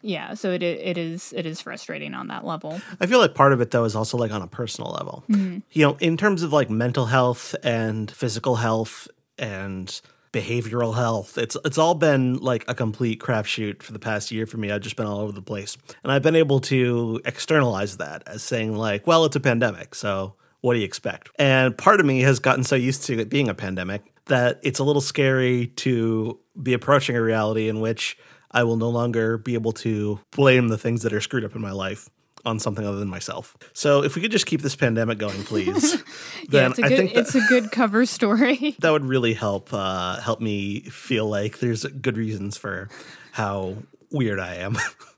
Yeah, 0.01 0.33
so 0.33 0.51
it 0.51 0.61
it 0.61 0.97
is 0.97 1.31
it 1.33 1.45
is 1.45 1.61
frustrating 1.61 2.13
on 2.13 2.27
that 2.27 2.45
level. 2.45 2.81
I 2.99 3.05
feel 3.05 3.19
like 3.19 3.33
part 3.33 3.53
of 3.53 3.61
it 3.61 3.71
though 3.71 3.85
is 3.85 3.95
also 3.95 4.17
like 4.17 4.31
on 4.31 4.41
a 4.41 4.47
personal 4.47 4.91
level. 4.91 5.23
Mm-hmm. 5.29 5.59
You 5.71 5.87
know, 5.87 5.97
in 6.01 6.17
terms 6.17 6.43
of 6.43 6.51
like 6.51 6.69
mental 6.69 7.05
health 7.05 7.55
and 7.63 8.11
physical 8.11 8.55
health 8.55 9.07
and 9.37 10.01
behavioral 10.33 10.95
health, 10.95 11.37
it's 11.37 11.55
it's 11.63 11.77
all 11.77 11.95
been 11.95 12.39
like 12.39 12.65
a 12.67 12.75
complete 12.75 13.21
crapshoot 13.21 13.83
for 13.83 13.93
the 13.93 13.99
past 13.99 14.31
year 14.31 14.45
for 14.45 14.57
me. 14.57 14.69
I've 14.69 14.81
just 14.81 14.97
been 14.97 15.05
all 15.05 15.19
over 15.19 15.31
the 15.31 15.41
place. 15.41 15.77
And 16.03 16.11
I've 16.11 16.23
been 16.23 16.35
able 16.35 16.59
to 16.61 17.21
externalize 17.23 17.97
that 17.97 18.23
as 18.27 18.43
saying 18.43 18.75
like, 18.75 19.07
well, 19.07 19.23
it's 19.23 19.35
a 19.37 19.39
pandemic, 19.39 19.95
so 19.95 20.33
what 20.61 20.73
do 20.73 20.79
you 20.79 20.85
expect? 20.85 21.29
And 21.37 21.77
part 21.77 21.99
of 21.99 22.05
me 22.05 22.21
has 22.21 22.39
gotten 22.39 22.63
so 22.63 22.75
used 22.75 23.03
to 23.05 23.19
it 23.19 23.29
being 23.29 23.49
a 23.49 23.53
pandemic 23.53 24.03
that 24.25 24.59
it's 24.63 24.79
a 24.79 24.83
little 24.83 25.01
scary 25.01 25.67
to 25.67 26.39
be 26.61 26.73
approaching 26.73 27.15
a 27.15 27.21
reality 27.21 27.67
in 27.67 27.79
which 27.79 28.17
I 28.51 28.63
will 28.63 28.77
no 28.77 28.89
longer 28.89 29.37
be 29.37 29.55
able 29.55 29.71
to 29.73 30.19
blame 30.31 30.67
the 30.67 30.77
things 30.77 31.03
that 31.03 31.13
are 31.13 31.21
screwed 31.21 31.43
up 31.43 31.55
in 31.55 31.61
my 31.61 31.71
life 31.71 32.09
on 32.45 32.59
something 32.59 32.85
other 32.85 32.97
than 32.97 33.07
myself. 33.07 33.55
So 33.73 34.03
if 34.03 34.15
we 34.15 34.21
could 34.21 34.31
just 34.31 34.45
keep 34.45 34.61
this 34.61 34.75
pandemic 34.75 35.17
going, 35.17 35.43
please, 35.43 35.93
yeah, 36.49 36.69
it's 36.69 36.79
a 36.79 36.85
I 36.85 36.89
good 36.89 36.97
think 36.97 37.13
that, 37.13 37.19
it's 37.19 37.35
a 37.35 37.41
good 37.41 37.71
cover 37.71 38.05
story. 38.05 38.75
that 38.79 38.91
would 38.91 39.05
really 39.05 39.33
help 39.33 39.73
uh, 39.73 40.19
help 40.19 40.41
me 40.41 40.81
feel 40.81 41.27
like 41.27 41.59
there's 41.59 41.85
good 41.85 42.17
reasons 42.17 42.57
for 42.57 42.89
how 43.31 43.77
weird 44.11 44.39
I 44.39 44.55
am. 44.55 44.77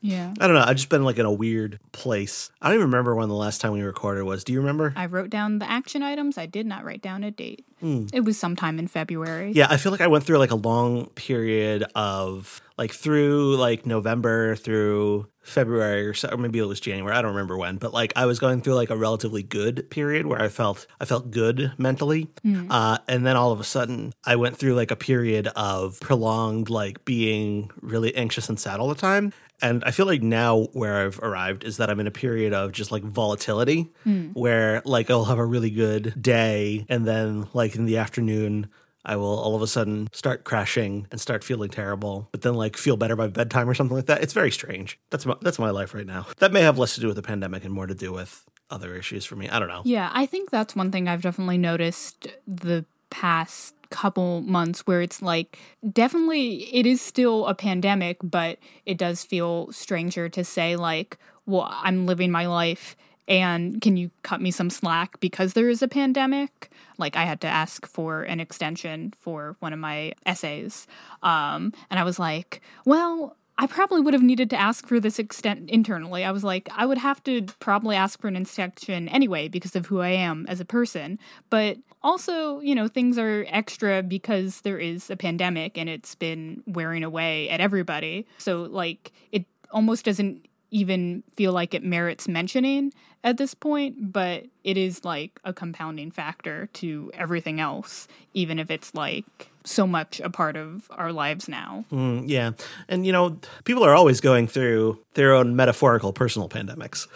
yeah. 0.00 0.32
I 0.40 0.46
don't 0.46 0.56
know. 0.56 0.64
I've 0.66 0.76
just 0.76 0.88
been 0.88 1.04
like 1.04 1.18
in 1.18 1.26
a 1.26 1.32
weird 1.32 1.78
place. 1.92 2.50
I 2.60 2.68
don't 2.68 2.76
even 2.76 2.86
remember 2.86 3.14
when 3.14 3.28
the 3.28 3.34
last 3.34 3.60
time 3.60 3.72
we 3.72 3.82
recorded 3.82 4.24
was. 4.24 4.44
Do 4.44 4.52
you 4.52 4.60
remember? 4.60 4.92
I 4.96 5.06
wrote 5.06 5.30
down 5.30 5.58
the 5.58 5.70
action 5.70 6.02
items. 6.02 6.38
I 6.38 6.46
did 6.46 6.66
not 6.66 6.84
write 6.84 7.02
down 7.02 7.22
a 7.24 7.30
date. 7.30 7.66
Hmm. 7.80 8.06
It 8.12 8.20
was 8.20 8.38
sometime 8.38 8.78
in 8.78 8.88
February. 8.88 9.52
Yeah, 9.52 9.66
I 9.70 9.76
feel 9.76 9.92
like 9.92 10.00
I 10.00 10.06
went 10.06 10.24
through 10.24 10.38
like 10.38 10.50
a 10.50 10.56
long 10.56 11.06
period 11.10 11.84
of 11.94 12.60
like 12.76 12.92
through 12.92 13.56
like 13.56 13.84
November 13.84 14.56
through 14.56 15.26
February 15.42 16.06
or, 16.06 16.14
so, 16.14 16.28
or 16.28 16.36
maybe 16.36 16.58
it 16.58 16.64
was 16.64 16.80
January. 16.80 17.14
I 17.14 17.22
don't 17.22 17.32
remember 17.32 17.56
when, 17.56 17.76
but 17.76 17.92
like 17.92 18.12
I 18.16 18.26
was 18.26 18.38
going 18.38 18.62
through 18.62 18.74
like 18.74 18.90
a 18.90 18.96
relatively 18.96 19.42
good 19.42 19.88
period 19.90 20.26
where 20.26 20.40
I 20.40 20.48
felt 20.48 20.86
I 21.00 21.04
felt 21.04 21.30
good 21.30 21.72
mentally, 21.78 22.28
uh, 22.70 22.98
and 23.08 23.26
then 23.26 23.36
all 23.36 23.52
of 23.52 23.60
a 23.60 23.64
sudden 23.64 24.12
I 24.24 24.36
went 24.36 24.56
through 24.56 24.74
like 24.74 24.90
a 24.90 24.96
period 24.96 25.48
of 25.48 26.00
prolonged 26.00 26.70
like 26.70 27.04
being 27.04 27.70
really 27.80 28.14
anxious 28.14 28.48
and 28.48 28.58
sad 28.60 28.80
all 28.80 28.88
the 28.88 28.94
time. 28.94 29.32
And 29.62 29.84
I 29.84 29.90
feel 29.90 30.06
like 30.06 30.22
now 30.22 30.68
where 30.72 31.04
I've 31.04 31.18
arrived 31.20 31.64
is 31.64 31.76
that 31.78 31.90
I'm 31.90 32.00
in 32.00 32.06
a 32.06 32.12
period 32.12 32.52
of 32.52 32.72
just 32.72 32.92
like 32.92 33.02
volatility 33.02 33.90
hmm. 34.04 34.28
where 34.28 34.82
like 34.84 35.10
I'll 35.10 35.24
have 35.24 35.38
a 35.38 35.44
really 35.44 35.70
good 35.70 36.20
day 36.20 36.86
and 36.88 37.06
then 37.06 37.48
like 37.52 37.74
in 37.74 37.86
the 37.86 37.98
afternoon 37.98 38.68
I 39.04 39.16
will 39.16 39.38
all 39.38 39.56
of 39.56 39.62
a 39.62 39.66
sudden 39.66 40.08
start 40.12 40.44
crashing 40.44 41.06
and 41.10 41.20
start 41.20 41.42
feeling 41.42 41.70
terrible, 41.70 42.28
but 42.32 42.42
then 42.42 42.54
like 42.54 42.76
feel 42.76 42.96
better 42.96 43.16
by 43.16 43.28
bedtime 43.28 43.68
or 43.68 43.74
something 43.74 43.96
like 43.96 44.06
that. 44.06 44.22
It's 44.22 44.34
very 44.34 44.50
strange. 44.50 44.98
That's 45.10 45.24
my 45.24 45.36
that's 45.40 45.58
my 45.58 45.70
life 45.70 45.94
right 45.94 46.06
now. 46.06 46.26
That 46.38 46.52
may 46.52 46.60
have 46.60 46.78
less 46.78 46.94
to 46.96 47.00
do 47.00 47.06
with 47.06 47.16
the 47.16 47.22
pandemic 47.22 47.64
and 47.64 47.72
more 47.72 47.86
to 47.86 47.94
do 47.94 48.12
with 48.12 48.44
other 48.68 48.94
issues 48.94 49.24
for 49.24 49.36
me. 49.36 49.48
I 49.48 49.58
don't 49.58 49.68
know. 49.68 49.82
Yeah, 49.84 50.10
I 50.12 50.26
think 50.26 50.50
that's 50.50 50.76
one 50.76 50.92
thing 50.92 51.08
I've 51.08 51.22
definitely 51.22 51.58
noticed 51.58 52.28
the 52.46 52.84
past 53.08 53.74
couple 53.90 54.40
months 54.42 54.86
where 54.86 55.02
it's 55.02 55.20
like 55.20 55.58
definitely 55.92 56.74
it 56.74 56.86
is 56.86 57.00
still 57.00 57.46
a 57.46 57.54
pandemic, 57.54 58.18
but 58.22 58.58
it 58.86 58.98
does 58.98 59.24
feel 59.24 59.70
stranger 59.72 60.28
to 60.28 60.44
say 60.44 60.76
like, 60.76 61.18
well, 61.46 61.68
I'm 61.70 62.06
living 62.06 62.30
my 62.30 62.46
life 62.46 62.96
and 63.30 63.80
can 63.80 63.96
you 63.96 64.10
cut 64.22 64.40
me 64.40 64.50
some 64.50 64.70
slack 64.70 65.20
because 65.20 65.52
there 65.52 65.68
is 65.68 65.82
a 65.82 65.88
pandemic? 65.88 66.70
Like 66.98 67.16
I 67.16 67.24
had 67.24 67.40
to 67.42 67.46
ask 67.46 67.86
for 67.86 68.22
an 68.22 68.40
extension 68.40 69.14
for 69.16 69.56
one 69.60 69.72
of 69.72 69.78
my 69.78 70.14
essays. 70.26 70.88
Um, 71.22 71.72
and 71.90 72.00
I 72.00 72.02
was 72.02 72.18
like, 72.18 72.60
well, 72.84 73.36
I 73.60 73.66
probably 73.66 74.00
would 74.00 74.14
have 74.14 74.22
needed 74.22 74.48
to 74.50 74.56
ask 74.56 74.86
for 74.86 74.98
this 74.98 75.18
extent 75.18 75.68
internally. 75.68 76.24
I 76.24 76.30
was 76.30 76.42
like, 76.42 76.70
I 76.74 76.86
would 76.86 76.96
have 76.96 77.22
to 77.24 77.42
probably 77.58 77.94
ask 77.94 78.18
for 78.18 78.26
an 78.26 78.36
extension 78.36 79.06
anyway 79.10 79.48
because 79.48 79.76
of 79.76 79.84
who 79.84 80.00
I 80.00 80.08
am 80.08 80.46
as 80.48 80.60
a 80.60 80.64
person. 80.64 81.18
But 81.50 81.76
also, 82.02 82.60
you 82.60 82.74
know, 82.74 82.88
things 82.88 83.18
are 83.18 83.44
extra 83.48 84.02
because 84.02 84.62
there 84.62 84.78
is 84.78 85.10
a 85.10 85.16
pandemic 85.16 85.76
and 85.76 85.90
it's 85.90 86.14
been 86.14 86.62
wearing 86.66 87.04
away 87.04 87.50
at 87.50 87.60
everybody. 87.60 88.26
So, 88.38 88.62
like, 88.62 89.12
it 89.30 89.44
almost 89.70 90.06
doesn't 90.06 90.46
even 90.70 91.22
feel 91.36 91.52
like 91.52 91.74
it 91.74 91.84
merits 91.84 92.28
mentioning 92.28 92.94
at 93.22 93.36
this 93.36 93.54
point, 93.54 94.12
but 94.12 94.44
it 94.64 94.76
is 94.76 95.04
like 95.04 95.38
a 95.44 95.52
compounding 95.52 96.10
factor 96.10 96.68
to 96.74 97.10
everything 97.14 97.60
else, 97.60 98.08
even 98.34 98.58
if 98.58 98.70
it's 98.70 98.94
like 98.94 99.50
so 99.64 99.86
much 99.86 100.20
a 100.20 100.30
part 100.30 100.56
of 100.56 100.88
our 100.90 101.12
lives 101.12 101.48
now. 101.48 101.84
Mm, 101.92 102.24
yeah. 102.26 102.52
And 102.88 103.04
you 103.04 103.12
know, 103.12 103.38
people 103.64 103.84
are 103.84 103.94
always 103.94 104.20
going 104.20 104.46
through 104.46 104.98
their 105.14 105.34
own 105.34 105.54
metaphorical 105.54 106.12
personal 106.12 106.48
pandemics. 106.48 107.06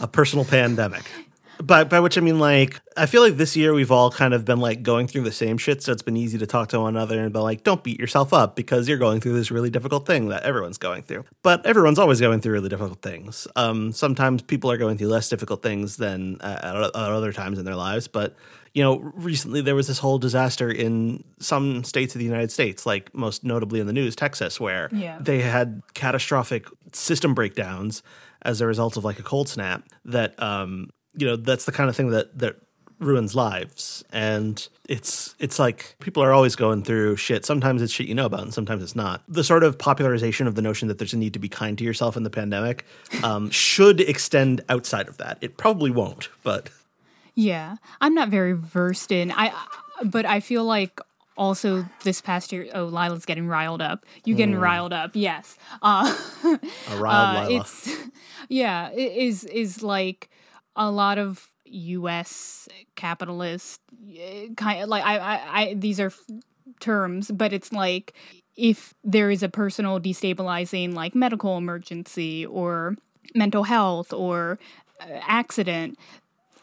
A 0.00 0.08
personal 0.08 0.44
pandemic. 0.58 1.04
By, 1.64 1.84
by 1.84 2.00
which 2.00 2.18
I 2.18 2.20
mean, 2.20 2.38
like, 2.40 2.80
I 2.96 3.06
feel 3.06 3.22
like 3.22 3.36
this 3.36 3.56
year 3.56 3.72
we've 3.72 3.92
all 3.92 4.10
kind 4.10 4.34
of 4.34 4.44
been 4.44 4.58
like 4.58 4.82
going 4.82 5.06
through 5.06 5.22
the 5.22 5.30
same 5.32 5.58
shit. 5.58 5.82
So 5.82 5.92
it's 5.92 6.02
been 6.02 6.16
easy 6.16 6.36
to 6.38 6.46
talk 6.46 6.68
to 6.70 6.80
one 6.80 6.96
another 6.96 7.20
and 7.20 7.32
be 7.32 7.38
like, 7.38 7.62
don't 7.62 7.84
beat 7.84 8.00
yourself 8.00 8.32
up 8.32 8.56
because 8.56 8.88
you're 8.88 8.98
going 8.98 9.20
through 9.20 9.34
this 9.34 9.50
really 9.50 9.70
difficult 9.70 10.04
thing 10.06 10.28
that 10.30 10.42
everyone's 10.42 10.78
going 10.78 11.02
through. 11.04 11.24
But 11.42 11.64
everyone's 11.64 11.98
always 12.00 12.20
going 12.20 12.40
through 12.40 12.52
really 12.54 12.68
difficult 12.68 13.00
things. 13.00 13.46
Um, 13.54 13.92
sometimes 13.92 14.42
people 14.42 14.70
are 14.72 14.76
going 14.76 14.98
through 14.98 15.08
less 15.08 15.28
difficult 15.28 15.62
things 15.62 15.96
than 15.98 16.38
uh, 16.40 16.58
at, 16.62 16.94
other 16.96 17.32
times 17.32 17.58
in 17.58 17.64
their 17.64 17.76
lives. 17.76 18.08
But, 18.08 18.34
you 18.74 18.82
know, 18.82 18.98
recently 19.14 19.60
there 19.60 19.74
was 19.76 19.86
this 19.86 20.00
whole 20.00 20.18
disaster 20.18 20.68
in 20.70 21.22
some 21.38 21.84
states 21.84 22.14
of 22.14 22.18
the 22.18 22.24
United 22.24 22.50
States, 22.50 22.86
like 22.86 23.14
most 23.14 23.44
notably 23.44 23.78
in 23.78 23.86
the 23.86 23.92
news, 23.92 24.16
Texas, 24.16 24.58
where 24.58 24.88
Yeah. 24.92 25.18
they 25.20 25.40
had 25.42 25.82
catastrophic 25.94 26.66
system 26.92 27.34
breakdowns 27.34 28.02
as 28.42 28.60
a 28.60 28.66
result 28.66 28.96
of 28.96 29.04
like 29.04 29.20
a 29.20 29.22
cold 29.22 29.48
snap 29.48 29.84
that 30.04 30.34
um 30.42 30.90
you 31.16 31.26
know 31.26 31.36
that's 31.36 31.64
the 31.64 31.72
kind 31.72 31.88
of 31.90 31.96
thing 31.96 32.10
that 32.10 32.38
that 32.38 32.56
ruins 32.98 33.34
lives 33.34 34.04
and 34.12 34.68
it's 34.88 35.34
it's 35.40 35.58
like 35.58 35.96
people 35.98 36.22
are 36.22 36.32
always 36.32 36.54
going 36.54 36.84
through 36.84 37.16
shit 37.16 37.44
sometimes 37.44 37.82
it's 37.82 37.92
shit 37.92 38.06
you 38.06 38.14
know 38.14 38.26
about 38.26 38.42
and 38.42 38.54
sometimes 38.54 38.80
it's 38.80 38.94
not 38.94 39.24
the 39.26 39.42
sort 39.42 39.64
of 39.64 39.76
popularization 39.76 40.46
of 40.46 40.54
the 40.54 40.62
notion 40.62 40.86
that 40.86 40.98
there's 40.98 41.12
a 41.12 41.16
need 41.16 41.32
to 41.32 41.40
be 41.40 41.48
kind 41.48 41.76
to 41.76 41.82
yourself 41.82 42.16
in 42.16 42.22
the 42.22 42.30
pandemic 42.30 42.84
um, 43.24 43.50
should 43.68 44.00
extend 44.00 44.60
outside 44.68 45.08
of 45.08 45.16
that 45.18 45.36
it 45.40 45.56
probably 45.56 45.90
won't 45.90 46.28
but 46.44 46.70
Yeah, 47.34 47.76
I'm 48.00 48.14
not 48.14 48.28
very 48.28 48.52
versed 48.52 49.10
in 49.10 49.32
I, 49.32 49.52
but 50.04 50.26
I 50.26 50.40
feel 50.40 50.64
like 50.64 51.00
also 51.36 51.86
this 52.04 52.20
past 52.20 52.52
year. 52.52 52.68
Oh, 52.74 52.84
Lila's 52.84 53.24
getting 53.24 53.46
riled 53.46 53.82
up. 53.82 54.04
You 54.24 54.34
getting 54.34 54.56
riled 54.56 54.92
up? 54.92 55.12
Yes. 55.14 55.56
Uh, 55.80 56.14
a 56.90 56.96
riled 56.96 57.36
uh, 57.36 57.48
Lila. 57.48 57.60
it's 57.60 57.96
yeah, 58.48 58.90
it 58.90 59.12
is 59.16 59.44
is 59.44 59.82
like 59.82 60.30
a 60.76 60.90
lot 60.90 61.18
of 61.18 61.48
U.S. 61.64 62.68
capitalist 62.96 63.80
kind 64.56 64.82
of 64.82 64.88
like 64.88 65.04
I, 65.04 65.18
I, 65.18 65.60
I 65.60 65.74
these 65.74 66.00
are 66.00 66.12
terms, 66.80 67.30
but 67.30 67.52
it's 67.52 67.72
like 67.72 68.12
if 68.56 68.94
there 69.02 69.30
is 69.30 69.42
a 69.42 69.48
personal 69.48 70.00
destabilizing 70.00 70.94
like 70.94 71.14
medical 71.14 71.56
emergency 71.56 72.44
or 72.44 72.96
mental 73.34 73.64
health 73.64 74.12
or 74.12 74.58
uh, 75.00 75.06
accident 75.26 75.98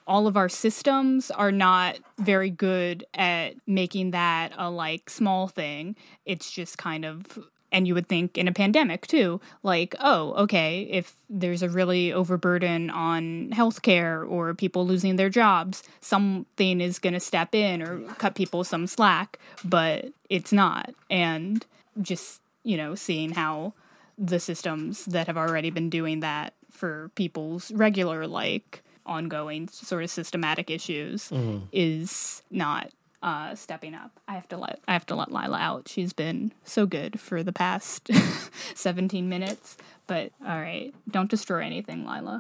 all 0.10 0.26
of 0.26 0.36
our 0.36 0.50
systems 0.50 1.30
are 1.30 1.52
not 1.52 2.00
very 2.18 2.50
good 2.50 3.06
at 3.14 3.54
making 3.68 4.10
that 4.10 4.52
a 4.58 4.68
like 4.68 5.08
small 5.08 5.48
thing. 5.48 5.96
It's 6.26 6.50
just 6.50 6.80
kind 6.80 7.06
of 7.06 7.38
and 7.72 7.88
you 7.88 7.94
would 7.94 8.08
think 8.08 8.38
in 8.38 8.48
a 8.48 8.52
pandemic 8.52 9.08
too, 9.08 9.40
like, 9.64 9.96
oh, 10.00 10.34
okay, 10.34 10.88
if 10.90 11.16
there's 11.30 11.62
a 11.62 11.70
really 11.70 12.12
overburden 12.12 12.90
on 12.90 13.50
healthcare 13.52 14.30
or 14.30 14.54
people 14.54 14.86
losing 14.86 15.16
their 15.16 15.30
jobs, 15.30 15.84
something 16.02 16.82
is 16.82 17.00
going 17.00 17.14
to 17.14 17.20
step 17.20 17.54
in 17.54 17.82
or 17.82 18.00
cut 18.16 18.36
people 18.36 18.64
some 18.64 18.88
slack, 18.88 19.40
but 19.64 20.06
it's 20.30 20.52
not. 20.52 20.94
And 21.10 21.66
just, 22.02 22.42
you 22.64 22.78
know, 22.78 22.96
seeing 22.96 23.32
how 23.32 23.74
the 24.18 24.40
systems 24.40 25.06
that 25.06 25.28
have 25.28 25.38
already 25.38 25.70
been 25.70 25.90
doing 25.90 26.22
that 26.22 26.54
for 26.72 27.12
people's 27.16 27.72
regular, 27.72 28.28
like, 28.28 28.84
ongoing 29.06 29.68
sort 29.68 30.04
of 30.04 30.10
systematic 30.10 30.70
issues 30.70 31.30
mm-hmm. 31.30 31.66
is 31.72 32.44
not 32.52 32.92
uh, 33.22 33.56
stepping 33.56 33.94
up. 33.94 34.20
I 34.28 34.34
have 34.34 34.48
to 34.50 34.58
let 34.58 34.80
I 34.88 34.94
have 34.94 35.06
to 35.08 35.16
let 35.16 35.32
Lila 35.32 35.58
out. 35.58 35.88
She's 35.88 36.14
been 36.14 36.54
so 36.64 36.86
good 36.86 37.20
for 37.20 37.44
the 37.44 37.54
past 37.54 38.10
17 38.76 39.28
minutes. 39.28 39.78
But 40.08 40.32
all 40.46 40.60
right, 40.60 40.94
don't 41.10 41.30
destroy 41.30 41.64
anything, 41.64 42.06
Lila. 42.06 42.40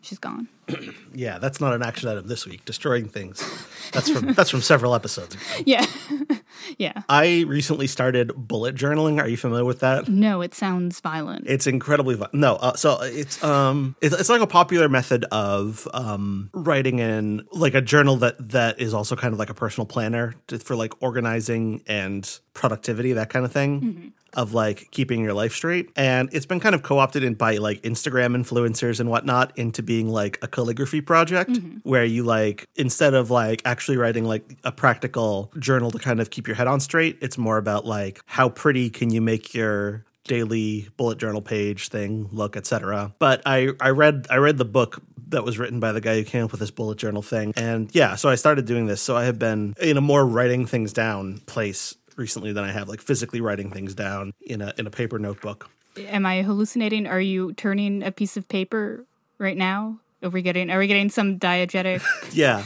She's 0.00 0.18
gone. 0.18 0.48
yeah 1.14 1.38
that's 1.38 1.60
not 1.60 1.74
an 1.74 1.82
action 1.82 2.08
item 2.08 2.26
this 2.26 2.46
week 2.46 2.64
destroying 2.64 3.06
things 3.06 3.44
that's 3.92 4.08
from 4.08 4.32
that's 4.32 4.48
from 4.48 4.62
several 4.62 4.94
episodes 4.94 5.34
ago 5.34 5.42
Yeah. 5.66 5.84
yeah. 6.78 7.02
i 7.08 7.44
recently 7.48 7.86
started 7.86 8.32
bullet 8.36 8.74
journaling 8.74 9.20
are 9.20 9.28
you 9.28 9.36
familiar 9.36 9.64
with 9.64 9.80
that 9.80 10.08
No, 10.08 10.40
it 10.42 10.54
sounds 10.54 11.00
violent. 11.00 11.44
It's 11.46 11.66
incredibly 11.66 12.14
vi- 12.14 12.28
no. 12.32 12.54
Uh, 12.56 12.74
so 12.74 12.98
it's 13.02 13.42
um 13.42 13.96
it's, 14.00 14.14
it's 14.14 14.28
like 14.28 14.40
a 14.40 14.46
popular 14.46 14.88
method 14.88 15.24
of 15.30 15.88
um 15.94 16.50
writing 16.54 16.98
in 16.98 17.42
like 17.52 17.74
a 17.74 17.80
journal 17.82 18.16
that 18.16 18.36
that 18.50 18.80
is 18.80 18.94
also 18.94 19.16
kind 19.16 19.32
of 19.32 19.38
like 19.38 19.50
a 19.50 19.54
personal 19.54 19.86
planner 19.86 20.34
to, 20.48 20.58
for 20.58 20.76
like 20.76 20.92
organizing 21.02 21.82
and 21.86 22.40
productivity 22.54 23.12
that 23.12 23.30
kind 23.30 23.44
of 23.44 23.52
thing. 23.52 23.80
Mm-hmm. 23.80 24.08
Of 24.36 24.52
like 24.52 24.90
keeping 24.90 25.22
your 25.22 25.32
life 25.32 25.52
straight. 25.52 25.90
And 25.94 26.28
it's 26.32 26.44
been 26.44 26.58
kind 26.58 26.74
of 26.74 26.82
co 26.82 26.98
opted 26.98 27.22
in 27.22 27.34
by 27.34 27.58
like 27.58 27.80
Instagram 27.82 28.34
influencers 28.34 28.98
and 28.98 29.08
whatnot 29.08 29.56
into 29.56 29.80
being 29.80 30.08
like 30.08 30.40
a 30.42 30.48
calligraphy 30.48 31.02
project 31.02 31.50
mm-hmm. 31.50 31.88
where 31.88 32.04
you 32.04 32.24
like, 32.24 32.68
instead 32.74 33.14
of 33.14 33.30
like 33.30 33.62
actually 33.64 33.96
writing 33.96 34.24
like 34.24 34.58
a 34.64 34.72
practical 34.72 35.52
journal 35.60 35.92
to 35.92 36.00
kind 36.00 36.18
of 36.20 36.30
keep 36.30 36.48
your 36.48 36.56
head 36.56 36.66
on 36.66 36.80
straight, 36.80 37.16
it's 37.20 37.38
more 37.38 37.58
about 37.58 37.86
like 37.86 38.22
how 38.26 38.48
pretty 38.48 38.90
can 38.90 39.12
you 39.12 39.20
make 39.20 39.54
your 39.54 40.04
daily 40.24 40.88
bullet 40.96 41.18
journal 41.18 41.42
page 41.42 41.88
thing 41.88 42.26
look 42.32 42.56
etc 42.56 43.14
but 43.18 43.42
i 43.44 43.68
i 43.78 43.90
read 43.90 44.26
i 44.30 44.36
read 44.36 44.56
the 44.56 44.64
book 44.64 45.02
that 45.34 45.44
was 45.44 45.58
written 45.58 45.80
by 45.80 45.92
the 45.92 46.00
guy 46.00 46.16
who 46.16 46.24
came 46.24 46.44
up 46.44 46.50
with 46.50 46.60
this 46.60 46.70
bullet 46.70 46.98
journal 46.98 47.22
thing. 47.22 47.52
And 47.56 47.94
yeah, 47.94 48.14
so 48.16 48.28
I 48.28 48.36
started 48.36 48.64
doing 48.66 48.86
this. 48.86 49.02
So 49.02 49.16
I 49.16 49.24
have 49.24 49.38
been 49.38 49.74
in 49.80 49.96
a 49.96 50.00
more 50.00 50.26
writing 50.26 50.66
things 50.66 50.92
down 50.92 51.40
place 51.46 51.94
recently 52.16 52.52
than 52.52 52.64
I 52.64 52.72
have 52.72 52.88
like 52.88 53.00
physically 53.00 53.40
writing 53.40 53.70
things 53.70 53.94
down 53.94 54.32
in 54.40 54.60
a 54.60 54.72
in 54.78 54.86
a 54.86 54.90
paper 54.90 55.18
notebook. 55.18 55.70
Am 55.98 56.26
I 56.26 56.42
hallucinating? 56.42 57.06
Are 57.06 57.20
you 57.20 57.52
turning 57.54 58.02
a 58.02 58.10
piece 58.10 58.36
of 58.36 58.48
paper 58.48 59.04
right 59.38 59.56
now? 59.56 59.98
Are 60.22 60.30
we 60.30 60.42
getting 60.42 60.70
are 60.70 60.78
we 60.78 60.86
getting 60.86 61.10
some 61.10 61.38
diegetic? 61.38 62.02
Yeah. 62.32 62.64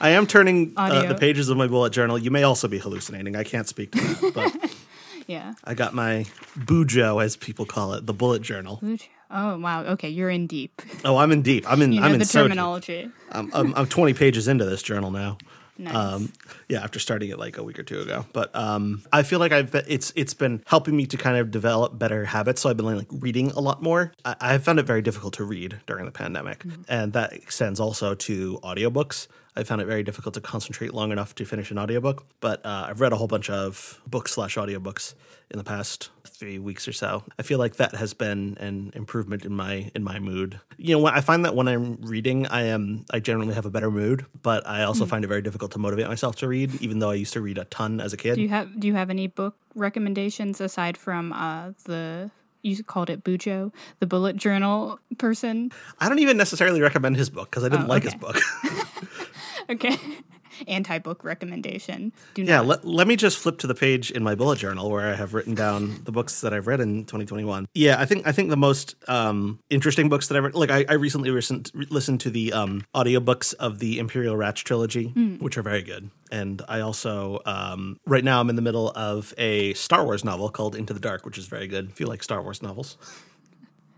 I 0.00 0.10
am 0.10 0.26
turning 0.26 0.72
uh, 0.76 1.06
the 1.06 1.14
pages 1.14 1.48
of 1.48 1.56
my 1.56 1.68
bullet 1.68 1.92
journal. 1.92 2.18
You 2.18 2.30
may 2.30 2.42
also 2.42 2.66
be 2.66 2.78
hallucinating. 2.78 3.36
I 3.36 3.44
can't 3.44 3.68
speak 3.68 3.92
to 3.92 4.00
that, 4.00 4.34
but 4.34 4.74
yeah. 5.26 5.54
I 5.62 5.74
got 5.74 5.94
my 5.94 6.26
bujo, 6.58 7.22
as 7.22 7.36
people 7.36 7.64
call 7.64 7.92
it, 7.94 8.04
the 8.04 8.12
bullet 8.12 8.42
journal. 8.42 8.80
Oh 9.30 9.58
wow. 9.58 9.84
Okay, 9.84 10.08
you're 10.08 10.30
in 10.30 10.46
deep. 10.46 10.82
Oh, 11.04 11.16
I'm 11.16 11.32
in 11.32 11.42
deep. 11.42 11.70
I'm 11.70 11.80
in. 11.80 11.92
You 11.92 12.00
know 12.00 12.06
I'm 12.06 12.14
in 12.14 12.18
the 12.18 12.24
so 12.24 12.42
terminology. 12.42 13.10
I'm, 13.30 13.50
I'm, 13.54 13.74
I'm 13.74 13.86
20 13.86 14.14
pages 14.14 14.48
into 14.48 14.64
this 14.64 14.82
journal 14.82 15.10
now. 15.10 15.38
Nice. 15.76 15.94
Um, 15.94 16.32
yeah, 16.68 16.82
after 16.84 16.98
starting 17.00 17.30
it 17.30 17.38
like 17.38 17.58
a 17.58 17.62
week 17.62 17.78
or 17.78 17.82
two 17.82 18.00
ago. 18.00 18.26
But 18.32 18.54
um, 18.54 19.02
I 19.12 19.24
feel 19.24 19.40
like 19.40 19.50
I've 19.52 19.72
been, 19.72 19.84
it's 19.88 20.12
it's 20.14 20.34
been 20.34 20.62
helping 20.66 20.96
me 20.96 21.06
to 21.06 21.16
kind 21.16 21.36
of 21.36 21.50
develop 21.50 21.98
better 21.98 22.24
habits. 22.26 22.60
So 22.60 22.70
I've 22.70 22.76
been 22.76 22.86
like 22.96 23.08
reading 23.10 23.50
a 23.52 23.60
lot 23.60 23.82
more. 23.82 24.12
I, 24.24 24.36
I 24.40 24.58
found 24.58 24.78
it 24.78 24.84
very 24.86 25.02
difficult 25.02 25.34
to 25.34 25.44
read 25.44 25.80
during 25.86 26.04
the 26.04 26.12
pandemic, 26.12 26.60
Mm-hmm. 26.64 26.82
and 26.88 27.12
that 27.14 27.32
extends 27.32 27.80
also 27.80 28.14
to 28.14 28.58
audiobooks. 28.62 29.26
I 29.56 29.62
found 29.62 29.80
it 29.80 29.84
very 29.86 30.02
difficult 30.02 30.34
to 30.34 30.40
concentrate 30.40 30.92
long 30.92 31.12
enough 31.12 31.34
to 31.36 31.44
finish 31.44 31.70
an 31.70 31.78
audiobook. 31.78 32.24
But 32.40 32.64
uh, 32.66 32.86
I've 32.88 33.00
read 33.00 33.12
a 33.12 33.16
whole 33.16 33.28
bunch 33.28 33.48
of 33.50 34.00
books 34.06 34.32
slash 34.32 34.56
audiobooks 34.56 35.14
in 35.50 35.58
the 35.58 35.64
past 35.64 36.10
three 36.26 36.58
weeks 36.58 36.88
or 36.88 36.92
so. 36.92 37.22
I 37.38 37.42
feel 37.42 37.58
like 37.60 37.76
that 37.76 37.94
has 37.94 38.14
been 38.14 38.56
an 38.58 38.90
improvement 38.94 39.44
in 39.44 39.52
my 39.54 39.90
in 39.94 40.02
my 40.02 40.18
mood. 40.18 40.60
You 40.76 40.98
know, 40.98 41.06
I 41.06 41.20
find 41.20 41.44
that 41.44 41.54
when 41.54 41.68
I'm 41.68 41.98
reading, 42.02 42.46
I 42.48 42.62
am 42.62 43.04
I 43.12 43.20
generally 43.20 43.54
have 43.54 43.64
a 43.66 43.70
better 43.70 43.90
mood, 43.90 44.26
but 44.42 44.66
I 44.66 44.82
also 44.82 45.06
find 45.06 45.24
it 45.24 45.28
very 45.28 45.42
difficult 45.42 45.70
to 45.72 45.78
motivate 45.78 46.08
myself 46.08 46.34
to 46.36 46.48
read, 46.48 46.74
even 46.82 46.98
though 46.98 47.10
I 47.10 47.14
used 47.14 47.32
to 47.34 47.40
read 47.40 47.58
a 47.58 47.64
ton 47.66 48.00
as 48.00 48.12
a 48.12 48.16
kid. 48.16 48.34
do 48.34 48.40
you 48.42 48.48
have 48.48 48.80
do 48.80 48.88
you 48.88 48.94
have 48.94 49.10
any 49.10 49.28
book 49.28 49.54
recommendations 49.76 50.60
aside 50.60 50.96
from 50.96 51.32
uh, 51.32 51.70
the 51.84 52.30
you 52.62 52.82
called 52.82 53.10
it 53.10 53.22
Bujo, 53.22 53.72
the 54.00 54.06
bullet 54.06 54.36
journal 54.36 54.98
person? 55.18 55.70
I 56.00 56.08
don't 56.08 56.18
even 56.18 56.36
necessarily 56.38 56.80
recommend 56.80 57.16
his 57.16 57.28
book 57.30 57.50
because 57.50 57.62
I 57.62 57.68
didn't 57.68 57.84
Oh, 57.84 57.88
like 57.88 58.02
his 58.04 58.14
book. 58.14 58.40
Okay. 59.70 59.96
Anti 60.68 60.98
book 60.98 61.24
recommendation. 61.24 62.12
Do 62.34 62.42
yeah, 62.42 62.58
not. 62.58 62.66
let, 62.66 62.84
let 62.84 63.08
me 63.08 63.16
just 63.16 63.38
flip 63.38 63.58
to 63.58 63.66
the 63.66 63.74
page 63.74 64.12
in 64.12 64.22
my 64.22 64.36
bullet 64.36 64.58
journal 64.58 64.88
where 64.88 65.10
I 65.10 65.14
have 65.14 65.34
written 65.34 65.54
down 65.54 66.00
the 66.04 66.12
books 66.12 66.42
that 66.42 66.54
I've 66.54 66.68
read 66.68 66.80
in 66.80 67.06
2021. 67.06 67.66
Yeah, 67.74 67.96
I 67.98 68.04
think 68.04 68.24
I 68.24 68.30
think 68.30 68.50
the 68.50 68.56
most 68.56 68.94
um, 69.08 69.58
interesting 69.68 70.08
books 70.08 70.28
that 70.28 70.36
I've 70.36 70.44
read, 70.44 70.54
like 70.54 70.70
I, 70.70 70.84
I 70.88 70.92
recently 70.94 71.30
listened 71.30 71.72
listened 71.74 72.20
to 72.20 72.30
the 72.30 72.52
um, 72.52 72.84
audiobooks 72.94 73.54
of 73.54 73.80
the 73.80 73.98
Imperial 73.98 74.36
Radch 74.36 74.62
trilogy, 74.62 75.08
which 75.40 75.58
are 75.58 75.62
very 75.62 75.82
good. 75.82 76.10
And 76.30 76.62
I 76.68 76.80
also 76.80 77.40
um, 77.46 77.98
right 78.06 78.22
now 78.22 78.40
I'm 78.40 78.48
in 78.50 78.56
the 78.56 78.62
middle 78.62 78.92
of 78.94 79.34
a 79.38 79.74
Star 79.74 80.04
Wars 80.04 80.24
novel 80.24 80.50
called 80.50 80.76
Into 80.76 80.92
the 80.92 81.00
Dark, 81.00 81.24
which 81.26 81.38
is 81.38 81.46
very 81.46 81.66
good. 81.66 81.90
If 81.90 81.98
you 81.98 82.06
like 82.06 82.22
Star 82.22 82.40
Wars 82.42 82.62
novels, 82.62 82.96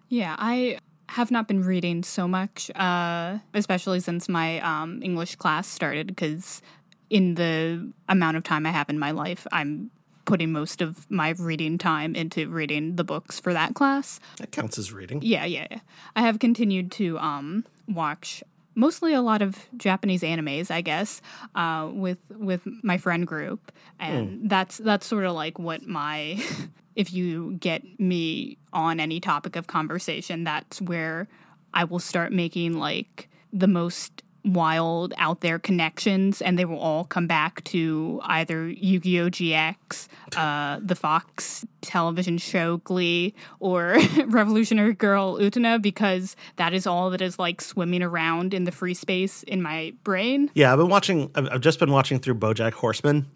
Yeah, 0.09 0.37
I 0.39 0.79
have 1.11 1.31
not 1.31 1.49
been 1.49 1.63
reading 1.63 2.03
so 2.03 2.27
much, 2.27 2.71
uh, 2.75 3.39
especially 3.55 4.01
since 4.01 4.29
my 4.29 4.61
um, 4.61 5.03
English 5.03 5.37
class 5.37 5.69
started, 5.69 6.09
because 6.09 6.63
in 7.11 7.35
the 7.35 7.93
amount 8.09 8.37
of 8.37 8.43
time 8.43 8.67
I 8.67 8.71
have 8.71 8.91
in 8.91 8.99
my 8.99 9.13
life, 9.13 9.47
I'm 9.53 9.91
putting 10.25 10.51
most 10.51 10.83
of 10.83 11.09
my 11.11 11.31
reading 11.39 11.79
time 11.79 12.15
into 12.17 12.49
reading 12.49 12.97
the 12.97 13.05
books 13.05 13.39
for 13.39 13.53
that 13.53 13.75
class. 13.75 14.19
that 14.39 14.51
counts 14.51 14.77
as 14.77 14.93
reading. 14.93 15.23
Yeah, 15.23 15.45
yeah, 15.45 15.69
yeah. 15.71 15.79
I 16.17 16.23
have 16.23 16.39
continued 16.39 16.91
to 16.93 17.19
um, 17.19 17.65
watch 17.89 18.43
mostly 18.75 19.15
a 19.15 19.23
lot 19.23 19.41
of 19.41 19.67
Japanese 19.77 20.23
animes, 20.23 20.71
I 20.71 20.83
guess, 20.83 21.23
uh, 21.55 21.89
with 21.93 22.19
with 22.31 22.63
my 22.83 22.99
friend 22.99 23.27
group, 23.27 23.73
and 23.99 24.51
that's 24.51 24.79
that's 24.79 25.07
sort 25.07 25.25
of 25.25 25.35
like 25.35 25.59
what 25.59 25.87
my. 25.87 26.43
if 26.97 27.13
you 27.13 27.57
get 27.61 28.01
me 28.01 28.59
on 28.73 28.99
any 28.99 29.21
topic 29.21 29.55
of 29.55 29.67
conversation, 29.67 30.45
that's 30.45 30.81
where 30.81 31.29
I 31.73 31.85
will 31.85 31.99
start 31.99 32.33
making 32.33 32.79
like 32.79 33.29
the 33.53 33.69
most 33.69 34.23
wild 34.47 35.13
out 35.19 35.41
there 35.41 35.59
connections 35.59 36.41
and 36.41 36.59
they 36.59 36.65
will 36.65 36.79
all 36.79 37.05
come 37.05 37.27
back 37.27 37.63
to 37.65 38.21
either 38.25 38.69
Yu-Gi-Oh 38.69 39.29
GX, 39.29 40.07
uh, 40.37 40.79
the 40.81 40.95
Fox 40.95 41.67
television 41.81 42.39
show 42.39 42.79
Glee, 42.79 43.35
or 43.59 43.97
Revolutionary 44.27 44.95
Girl 44.95 45.37
Utena 45.39 45.83
because 45.83 46.37
that 46.57 46.73
is 46.73 46.87
all 46.87 47.11
that 47.11 47.21
is 47.21 47.39
like 47.39 47.61
swimming 47.61 48.03
around 48.03 48.55
in 48.55 48.65
the 48.65 48.73
free 48.73 48.95
space 48.95 49.43
in 49.43 49.61
my 49.63 49.93
brain. 50.05 50.51
Yeah, 50.55 50.73
I've 50.73 50.79
been 50.79 50.89
watching. 50.89 51.31
I've, 51.35 51.49
I've 51.51 51.61
just 51.61 51.79
been 51.81 51.91
watching 51.91 52.21
through 52.21 52.37
BoJack 52.37 52.73
Horseman. 52.73 53.27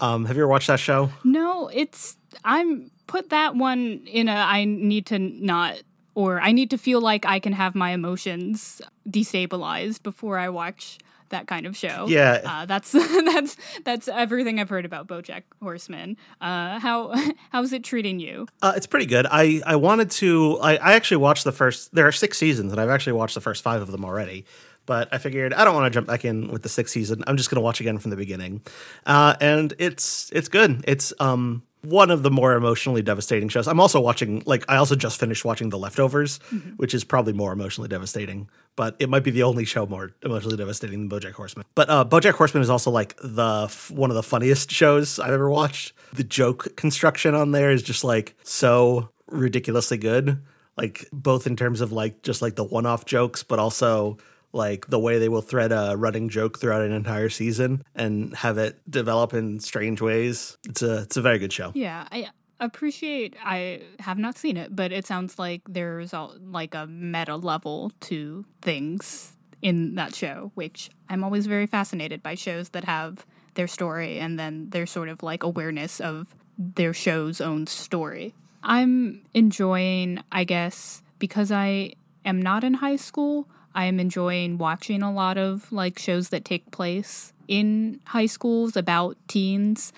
Um, 0.00 0.24
have 0.24 0.36
you 0.36 0.42
ever 0.42 0.48
watched 0.48 0.68
that 0.68 0.80
show? 0.80 1.10
No, 1.24 1.68
it's 1.68 2.16
I'm 2.44 2.90
put 3.10 3.30
that 3.30 3.56
one 3.56 4.02
in 4.06 4.28
a 4.28 4.34
I 4.34 4.64
need 4.64 5.06
to 5.06 5.18
not 5.18 5.82
or 6.14 6.40
I 6.40 6.52
need 6.52 6.70
to 6.70 6.78
feel 6.78 7.00
like 7.00 7.26
I 7.26 7.40
can 7.40 7.52
have 7.52 7.74
my 7.74 7.90
emotions 7.90 8.80
destabilized 9.08 10.02
before 10.04 10.38
I 10.38 10.48
watch 10.48 10.98
that 11.30 11.48
kind 11.48 11.66
of 11.66 11.76
show. 11.76 12.06
Yeah. 12.08 12.40
uh, 12.44 12.66
that's 12.66 12.92
that's 13.32 13.56
that's 13.84 14.06
everything 14.06 14.60
I've 14.60 14.68
heard 14.68 14.84
about 14.84 15.08
BoJack 15.08 15.42
Horseman. 15.60 16.16
Uh, 16.40 16.78
how 16.78 17.12
how's 17.50 17.72
it 17.72 17.82
treating 17.82 18.20
you? 18.20 18.46
Uh, 18.62 18.74
it's 18.76 18.86
pretty 18.86 19.06
good. 19.06 19.26
I, 19.28 19.60
I 19.66 19.74
wanted 19.74 20.12
to. 20.12 20.58
I, 20.60 20.76
I 20.76 20.92
actually 20.92 21.16
watched 21.18 21.42
the 21.42 21.52
first. 21.52 21.92
There 21.92 22.06
are 22.06 22.12
six 22.12 22.38
seasons, 22.38 22.70
and 22.70 22.80
I've 22.80 22.90
actually 22.90 23.14
watched 23.14 23.34
the 23.34 23.40
first 23.40 23.64
five 23.64 23.82
of 23.82 23.90
them 23.90 24.04
already. 24.04 24.44
But 24.86 25.08
I 25.12 25.18
figured 25.18 25.52
I 25.52 25.64
don't 25.64 25.74
want 25.74 25.92
to 25.92 25.96
jump 25.96 26.06
back 26.06 26.24
in 26.24 26.48
with 26.48 26.62
the 26.62 26.68
sixth 26.68 26.92
season. 26.92 27.22
I'm 27.26 27.36
just 27.36 27.50
going 27.50 27.56
to 27.56 27.60
watch 27.60 27.80
again 27.80 27.98
from 27.98 28.10
the 28.10 28.16
beginning, 28.16 28.62
uh, 29.06 29.34
and 29.40 29.72
it's 29.78 30.30
it's 30.32 30.48
good. 30.48 30.84
It's 30.86 31.12
um 31.18 31.62
one 31.82 32.10
of 32.10 32.22
the 32.22 32.30
more 32.30 32.54
emotionally 32.54 33.02
devastating 33.02 33.48
shows. 33.48 33.66
I'm 33.66 33.80
also 33.80 34.00
watching. 34.00 34.42
Like 34.46 34.64
I 34.68 34.76
also 34.76 34.96
just 34.96 35.18
finished 35.18 35.44
watching 35.44 35.70
The 35.70 35.78
Leftovers, 35.78 36.38
which 36.76 36.94
is 36.94 37.04
probably 37.04 37.32
more 37.32 37.52
emotionally 37.52 37.88
devastating. 37.88 38.48
But 38.76 38.96
it 38.98 39.08
might 39.08 39.24
be 39.24 39.30
the 39.30 39.42
only 39.42 39.64
show 39.64 39.86
more 39.86 40.12
emotionally 40.22 40.56
devastating 40.56 41.08
than 41.08 41.20
BoJack 41.20 41.32
Horseman. 41.32 41.64
But 41.74 41.90
uh, 41.90 42.04
BoJack 42.04 42.34
Horseman 42.34 42.62
is 42.62 42.70
also 42.70 42.90
like 42.90 43.16
the 43.22 43.64
f- 43.64 43.90
one 43.90 44.10
of 44.10 44.16
the 44.16 44.22
funniest 44.22 44.70
shows 44.70 45.18
I've 45.18 45.32
ever 45.32 45.50
watched. 45.50 45.92
The 46.12 46.24
joke 46.24 46.76
construction 46.76 47.34
on 47.34 47.52
there 47.52 47.70
is 47.70 47.82
just 47.82 48.04
like 48.04 48.34
so 48.42 49.10
ridiculously 49.26 49.98
good. 49.98 50.42
Like 50.76 51.06
both 51.12 51.46
in 51.46 51.56
terms 51.56 51.80
of 51.80 51.92
like 51.92 52.22
just 52.22 52.40
like 52.42 52.56
the 52.56 52.64
one-off 52.64 53.04
jokes, 53.04 53.42
but 53.42 53.58
also 53.58 54.18
like 54.52 54.86
the 54.88 54.98
way 54.98 55.18
they 55.18 55.28
will 55.28 55.42
thread 55.42 55.72
a 55.72 55.94
running 55.96 56.28
joke 56.28 56.58
throughout 56.58 56.82
an 56.82 56.92
entire 56.92 57.28
season 57.28 57.84
and 57.94 58.34
have 58.36 58.58
it 58.58 58.80
develop 58.90 59.34
in 59.34 59.60
strange 59.60 60.00
ways. 60.00 60.56
It's 60.68 60.82
a 60.82 61.02
it's 61.02 61.16
a 61.16 61.22
very 61.22 61.38
good 61.38 61.52
show. 61.52 61.72
Yeah, 61.74 62.06
I 62.10 62.28
appreciate. 62.58 63.36
I 63.44 63.82
have 64.00 64.18
not 64.18 64.36
seen 64.36 64.56
it, 64.56 64.74
but 64.74 64.92
it 64.92 65.06
sounds 65.06 65.38
like 65.38 65.62
there's 65.68 66.12
a, 66.12 66.28
like 66.42 66.74
a 66.74 66.86
meta 66.86 67.36
level 67.36 67.92
to 68.00 68.44
things 68.62 69.36
in 69.62 69.94
that 69.96 70.14
show, 70.14 70.52
which 70.54 70.90
I'm 71.08 71.24
always 71.24 71.46
very 71.46 71.66
fascinated 71.66 72.22
by 72.22 72.34
shows 72.34 72.70
that 72.70 72.84
have 72.84 73.26
their 73.54 73.66
story 73.66 74.18
and 74.18 74.38
then 74.38 74.70
their 74.70 74.86
sort 74.86 75.08
of 75.08 75.22
like 75.22 75.42
awareness 75.42 76.00
of 76.00 76.34
their 76.56 76.92
show's 76.92 77.40
own 77.40 77.66
story. 77.66 78.34
I'm 78.62 79.22
enjoying, 79.34 80.22
I 80.30 80.44
guess, 80.44 81.02
because 81.18 81.50
I 81.50 81.94
am 82.24 82.40
not 82.40 82.64
in 82.64 82.74
high 82.74 82.96
school. 82.96 83.48
I 83.74 83.84
am 83.86 84.00
enjoying 84.00 84.58
watching 84.58 85.02
a 85.02 85.12
lot 85.12 85.38
of 85.38 85.70
like 85.72 85.98
shows 85.98 86.28
that 86.30 86.44
take 86.44 86.70
place 86.70 87.32
in 87.48 88.00
high 88.06 88.26
schools 88.26 88.76
about 88.76 89.16
teens. 89.28 89.92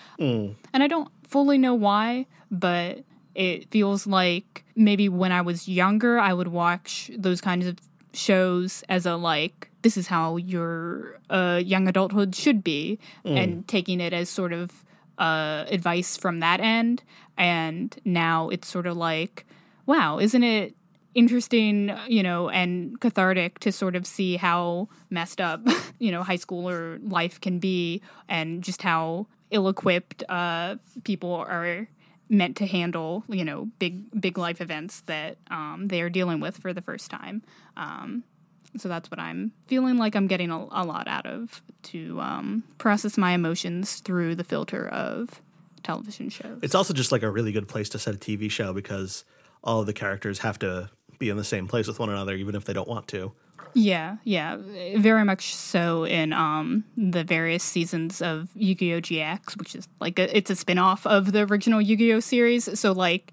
And 0.72 0.82
I 0.82 0.87
don't 0.88 1.11
fully 1.26 1.58
know 1.58 1.74
why, 1.74 2.26
but 2.50 3.04
it 3.35 3.70
feels 3.70 4.06
like 4.06 4.64
maybe 4.76 5.08
when 5.08 5.32
I 5.32 5.40
was 5.40 5.68
younger, 5.68 6.18
I 6.18 6.32
would 6.35 6.48
watch 6.48 7.11
those 7.16 7.40
kinds 7.40 7.66
of 7.66 7.78
shows 8.12 8.85
as 8.88 9.06
a 9.06 9.16
like, 9.16 9.70
this 9.82 9.96
is 9.96 10.08
how 10.08 10.37
your 10.37 11.18
uh, 11.30 11.61
young 11.64 11.88
adulthood 11.88 12.35
should 12.35 12.62
be, 12.62 12.98
and 13.24 13.66
taking 13.66 14.00
it 14.00 14.12
as 14.12 14.28
sort 14.28 14.52
of 14.52 14.85
uh, 15.18 15.64
advice 15.68 16.16
from 16.16 16.40
that 16.40 16.61
end. 16.61 17.02
And 17.38 17.96
now 18.04 18.48
it's 18.50 18.68
sort 18.68 18.87
of 18.87 18.96
like, 18.96 19.46
wow, 19.87 20.18
isn't 20.18 20.44
it 20.44 20.74
interesting, 21.14 21.96
you 22.09 22.22
know, 22.22 22.48
and 22.48 22.98
cathartic 23.01 23.59
to 23.61 23.72
sort 23.72 23.96
of 23.96 24.07
see 24.07 24.37
how 24.37 24.88
messed 25.11 25.40
up, 25.40 25.61
you 25.98 26.11
know, 26.11 26.22
high 26.22 26.37
schooler 26.37 26.98
life 27.11 27.40
can 27.40 27.59
be 27.59 28.03
and 28.29 28.62
just 28.62 28.83
how 28.83 29.27
ill-equipped 29.51 30.25
uh, 30.29 30.77
people 31.05 31.35
are 31.35 31.87
meant 32.29 32.57
to 32.57 32.66
handle, 32.66 33.25
you 33.29 33.44
know, 33.44 33.68
big 33.79 34.03
big 34.18 34.38
life 34.38 34.61
events 34.61 35.03
that 35.03 35.37
um, 35.51 35.87
they 35.88 36.01
are 36.01 36.09
dealing 36.09 36.40
with 36.40 36.57
for 36.57 36.72
the 36.72 36.81
first 36.81 37.11
time. 37.11 37.42
Um, 37.77 38.25
so 38.79 38.88
that's 38.88 39.11
what 39.11 39.20
I'm 39.20 39.53
feeling 39.66 39.98
like 39.98 40.16
I'm 40.16 40.27
getting 40.27 40.51
a, 40.51 40.57
a 40.70 40.85
lot 40.85 41.07
out 41.07 41.27
of 41.27 41.62
to 41.85 42.18
um, 42.20 42.64
process 42.79 43.18
my 43.18 43.33
emotions 43.33 44.01
through 44.01 44.35
the 44.35 44.44
filter 44.44 44.88
of 44.88 45.42
television 45.83 46.31
shows. 46.31 46.61
It's 46.62 46.75
also 46.75 46.94
just 46.94 47.12
like 47.12 47.22
a 47.22 47.31
really 47.31 47.53
good 47.53 47.68
place 47.68 47.90
to 47.90 47.98
set 47.98 48.14
a 48.14 48.18
TV 48.18 48.51
show 48.51 48.72
because 48.72 49.25
all 49.62 49.81
of 49.81 49.87
the 49.87 49.92
characters 49.92 50.38
have 50.40 50.59
to 50.61 50.90
be 51.22 51.30
in 51.30 51.37
the 51.37 51.44
same 51.44 51.68
place 51.68 51.87
with 51.87 51.98
one 51.98 52.11
another, 52.11 52.35
even 52.35 52.54
if 52.54 52.64
they 52.64 52.72
don't 52.72 52.88
want 52.88 53.06
to. 53.08 53.32
Yeah, 53.74 54.16
yeah, 54.24 54.58
very 54.96 55.24
much 55.24 55.54
so 55.54 56.04
in 56.04 56.32
um 56.32 56.85
the 56.96 57.24
various 57.24 57.64
seasons 57.64 58.20
of 58.20 58.50
Yu-Gi-Oh! 58.54 59.00
GX, 59.00 59.56
which 59.56 59.74
is 59.74 59.88
like 60.00 60.18
a, 60.18 60.37
it's 60.37 60.50
a 60.50 60.56
spin-off 60.56 61.06
of 61.06 61.32
the 61.32 61.46
original 61.46 61.80
Yu-Gi-Oh! 61.80 62.20
series. 62.20 62.78
So 62.78 62.92
like 62.92 63.32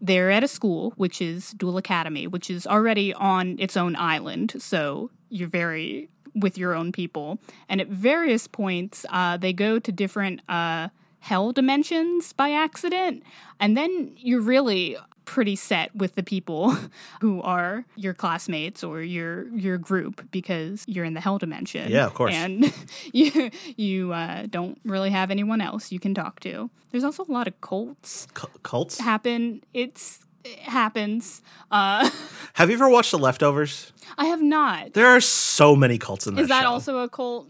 they're 0.00 0.30
at 0.30 0.44
a 0.44 0.48
school 0.48 0.92
which 0.96 1.22
is 1.22 1.52
Duel 1.52 1.78
Academy, 1.78 2.26
which 2.26 2.50
is 2.50 2.66
already 2.66 3.14
on 3.14 3.56
its 3.58 3.76
own 3.76 3.96
island. 3.96 4.54
So 4.58 5.10
you're 5.30 5.48
very 5.48 6.10
with 6.34 6.58
your 6.58 6.74
own 6.74 6.92
people, 6.92 7.38
and 7.68 7.80
at 7.80 7.88
various 7.88 8.46
points, 8.46 9.06
uh, 9.08 9.36
they 9.38 9.52
go 9.52 9.78
to 9.78 9.90
different 9.92 10.42
uh 10.48 10.88
hell 11.20 11.52
dimensions 11.52 12.32
by 12.32 12.50
accident, 12.50 13.22
and 13.58 13.76
then 13.76 14.12
you're 14.16 14.46
really 14.54 14.96
pretty 15.28 15.54
set 15.56 15.94
with 15.94 16.14
the 16.14 16.22
people 16.22 16.74
who 17.20 17.42
are 17.42 17.84
your 17.96 18.14
classmates 18.14 18.82
or 18.82 19.02
your 19.02 19.46
your 19.48 19.76
group 19.76 20.26
because 20.30 20.84
you're 20.88 21.04
in 21.04 21.12
the 21.12 21.20
hell 21.20 21.36
dimension. 21.36 21.90
Yeah, 21.90 22.06
of 22.06 22.14
course. 22.14 22.34
And 22.34 22.72
you 23.12 23.50
you 23.76 24.12
uh, 24.14 24.46
don't 24.48 24.78
really 24.84 25.10
have 25.10 25.30
anyone 25.30 25.60
else 25.60 25.92
you 25.92 26.00
can 26.00 26.14
talk 26.14 26.40
to. 26.40 26.70
There's 26.90 27.04
also 27.04 27.24
a 27.28 27.32
lot 27.32 27.46
of 27.46 27.60
cults 27.60 28.26
C- 28.34 28.48
cults. 28.62 28.98
happen. 28.98 29.62
It's 29.74 30.24
it 30.44 30.60
happens. 30.60 31.42
Uh, 31.70 32.08
Have 32.54 32.70
you 32.70 32.76
ever 32.76 32.88
watched 32.88 33.10
The 33.10 33.18
Leftovers? 33.18 33.92
I 34.16 34.26
have 34.26 34.40
not. 34.40 34.94
There 34.94 35.08
are 35.08 35.20
so 35.20 35.76
many 35.76 35.98
cults 35.98 36.26
in 36.26 36.34
that 36.36 36.42
Is 36.42 36.48
that 36.48 36.62
show. 36.62 36.76
Is 36.76 36.86
that 36.86 36.92
also 36.92 36.98
a 37.00 37.08
cult 37.08 37.48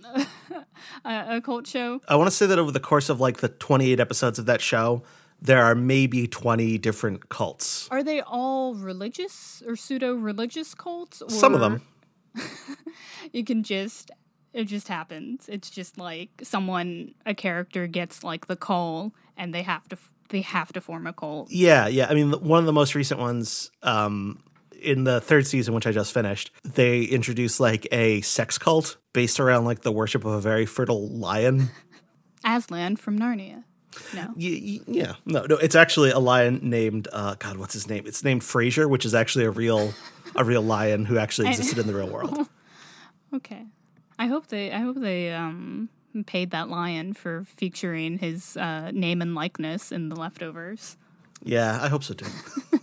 a, 1.05 1.37
a 1.37 1.41
cult 1.41 1.67
show? 1.69 2.01
I 2.09 2.17
want 2.17 2.27
to 2.29 2.35
say 2.35 2.47
that 2.47 2.59
over 2.59 2.73
the 2.73 2.81
course 2.81 3.09
of 3.09 3.21
like 3.21 3.37
the 3.39 3.49
28 3.49 4.01
episodes 4.01 4.41
of 4.41 4.47
that 4.47 4.61
show, 4.61 5.03
there 5.41 5.63
are 5.65 5.75
maybe 5.75 6.27
20 6.27 6.79
different 6.79 7.29
cults. 7.29 7.89
Are 7.91 8.03
they 8.03 8.21
all 8.21 8.75
religious 8.75 9.63
or 9.67 9.77
pseudo 9.77 10.15
religious 10.15 10.75
cults? 10.75 11.23
Or 11.23 11.31
Some 11.31 11.55
of 11.55 11.61
them. 11.61 11.83
You 13.33 13.45
can 13.45 13.63
just 13.63 14.11
it 14.53 14.65
just 14.65 14.89
happens. 14.89 15.49
It's 15.49 15.71
just 15.71 15.99
like 15.99 16.31
someone 16.43 17.15
a 17.27 17.35
character 17.35 17.87
gets 17.87 18.25
like 18.25 18.47
the 18.47 18.57
call 18.57 19.13
and 19.37 19.55
they 19.55 19.63
have 19.63 19.89
to 19.89 19.99
they 20.31 20.41
have 20.43 20.73
to 20.73 20.81
form 20.81 21.07
a 21.07 21.13
cult. 21.13 21.51
Yeah, 21.51 21.87
yeah. 21.87 22.07
I 22.09 22.15
mean, 22.15 22.33
one 22.33 22.59
of 22.61 22.67
the 22.67 22.73
most 22.73 22.95
recent 22.95 23.21
ones 23.21 23.71
um, 23.83 24.43
in 24.81 25.05
the 25.05 25.21
third 25.21 25.47
season, 25.47 25.75
which 25.75 25.87
I 25.87 25.93
just 25.93 26.13
finished, 26.13 26.51
they 26.65 27.03
introduced 27.03 27.61
like 27.61 27.87
a 27.93 28.21
sex 28.23 28.59
cult 28.59 28.99
based 29.13 29.41
around 29.41 29.65
like 29.65 29.81
the 29.83 29.93
worship 29.93 30.25
of 30.25 30.33
a 30.33 30.41
very 30.41 30.67
fertile 30.67 31.09
lion. 31.09 31.71
Aslan 32.45 32.97
from 32.97 33.19
Narnia. 33.19 33.65
No. 34.15 34.33
Y- 34.37 34.61
y- 34.79 34.81
yeah, 34.87 35.15
no, 35.27 35.45
no. 35.47 35.57
It's 35.57 35.75
actually 35.75 36.11
a 36.11 36.19
lion 36.19 36.61
named 36.63 37.09
uh, 37.13 37.35
God. 37.39 37.57
What's 37.59 37.73
his 37.75 37.89
name? 37.89 38.05
It's 38.07 38.23
named 38.25 38.43
Frasier, 38.43 38.89
which 38.89 39.05
is 39.05 39.15
actually 39.15 39.45
a 39.45 39.51
real 39.51 39.93
a 40.37 40.45
real 40.45 40.63
lion 40.63 41.05
who 41.05 41.19
actually 41.19 41.49
existed 41.49 41.79
in 41.79 41.87
the 41.87 41.95
real 41.95 42.09
world. 42.09 42.49
Okay. 43.35 43.67
I 44.19 44.27
hope 44.27 44.47
they 44.47 44.73
I 44.73 44.79
hope 44.79 44.97
they 44.99 45.35
um 45.35 45.91
paid 46.27 46.51
that 46.53 46.71
lion 46.71 47.13
for 47.13 47.45
featuring 47.45 48.17
his 48.19 48.57
uh, 48.57 48.91
name 48.93 49.21
and 49.21 49.35
likeness 49.35 49.93
in 49.93 50.09
the 50.09 50.17
leftovers. 50.17 50.97
Yeah, 51.43 51.79
I 51.83 51.89
hope 51.89 52.03
so 52.05 52.15
too. 52.15 52.27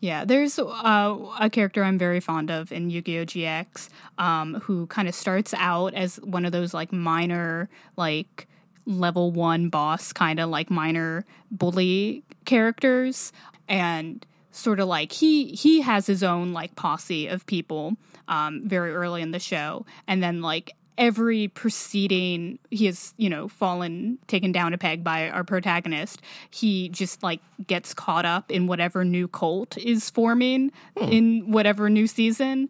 Yeah, 0.00 0.24
there's 0.24 0.58
uh, 0.58 1.16
a 1.40 1.50
character 1.50 1.84
I'm 1.84 1.98
very 1.98 2.20
fond 2.20 2.50
of 2.50 2.72
in 2.72 2.88
Yu-Gi-Oh! 2.88 3.24
GX, 3.26 3.88
um, 4.18 4.54
who 4.62 4.86
kind 4.86 5.08
of 5.08 5.14
starts 5.14 5.52
out 5.54 5.92
as 5.94 6.16
one 6.22 6.46
of 6.46 6.52
those 6.52 6.72
like 6.72 6.90
minor, 6.92 7.68
like 7.98 8.46
level 8.86 9.30
one 9.30 9.68
boss 9.68 10.12
kind 10.12 10.40
of 10.40 10.50
like 10.50 10.70
minor 10.70 11.24
bully 11.50 12.24
characters, 12.44 13.32
and 13.68 14.24
sort 14.52 14.80
of 14.80 14.88
like 14.88 15.12
he 15.12 15.52
he 15.52 15.80
has 15.80 16.06
his 16.06 16.22
own 16.22 16.52
like 16.52 16.74
posse 16.76 17.26
of 17.26 17.46
people 17.46 17.96
um, 18.28 18.62
very 18.64 18.92
early 18.92 19.22
in 19.22 19.30
the 19.30 19.38
show, 19.38 19.86
and 20.06 20.22
then 20.22 20.42
like 20.42 20.72
every 20.98 21.48
preceding 21.48 22.58
he 22.70 22.84
has 22.84 23.14
you 23.16 23.30
know 23.30 23.48
fallen 23.48 24.18
taken 24.26 24.52
down 24.52 24.74
a 24.74 24.78
peg 24.78 25.02
by 25.02 25.28
our 25.30 25.42
protagonist. 25.44 26.20
He 26.50 26.88
just 26.90 27.22
like 27.22 27.40
gets 27.66 27.94
caught 27.94 28.26
up 28.26 28.50
in 28.50 28.66
whatever 28.66 29.04
new 29.04 29.26
cult 29.26 29.78
is 29.78 30.10
forming 30.10 30.72
in 31.00 31.50
whatever 31.50 31.88
new 31.88 32.06
season 32.06 32.68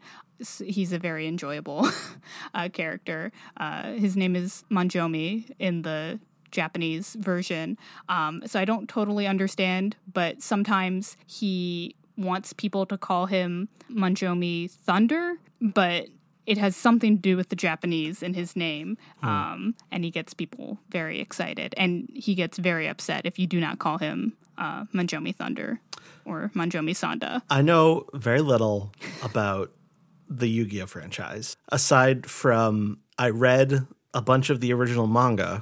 he's 0.64 0.92
a 0.92 0.98
very 0.98 1.26
enjoyable 1.26 1.88
uh, 2.54 2.68
character. 2.72 3.32
Uh, 3.56 3.92
his 3.92 4.16
name 4.16 4.36
is 4.36 4.64
Manjoume 4.70 5.50
in 5.58 5.82
the 5.82 6.18
japanese 6.50 7.14
version. 7.14 7.78
Um, 8.08 8.42
so 8.44 8.58
i 8.58 8.64
don't 8.64 8.88
totally 8.88 9.24
understand 9.24 9.94
but 10.12 10.42
sometimes 10.42 11.16
he 11.24 11.94
wants 12.16 12.52
people 12.52 12.86
to 12.86 12.98
call 12.98 13.26
him 13.26 13.68
Manjoume 13.88 14.68
thunder 14.68 15.36
but 15.60 16.08
it 16.46 16.58
has 16.58 16.74
something 16.74 17.16
to 17.16 17.22
do 17.22 17.36
with 17.36 17.48
the 17.48 17.54
Japanese 17.54 18.24
in 18.24 18.34
his 18.34 18.56
name, 18.56 18.98
um, 19.22 19.76
and 19.92 20.02
he 20.02 20.10
gets 20.10 20.34
people 20.34 20.78
very 20.90 21.20
excited, 21.20 21.74
and 21.76 22.08
he 22.12 22.34
gets 22.34 22.58
very 22.58 22.88
upset 22.88 23.24
if 23.24 23.38
you 23.38 23.46
do 23.46 23.60
not 23.60 23.78
call 23.78 23.98
him 23.98 24.32
uh, 24.58 24.84
Manjoume 24.86 25.34
Thunder 25.34 25.80
or 26.24 26.50
Manjoume 26.54 26.90
Sanda. 26.90 27.42
I 27.50 27.62
know 27.62 28.06
very 28.14 28.40
little 28.40 28.92
about 29.22 29.70
the 30.30 30.48
Yu 30.48 30.64
Gi 30.64 30.82
Oh 30.82 30.86
franchise. 30.86 31.56
Aside 31.70 32.24
from, 32.30 33.00
I 33.18 33.28
read 33.30 33.86
a 34.14 34.22
bunch 34.22 34.48
of 34.48 34.60
the 34.60 34.72
original 34.72 35.06
manga, 35.06 35.60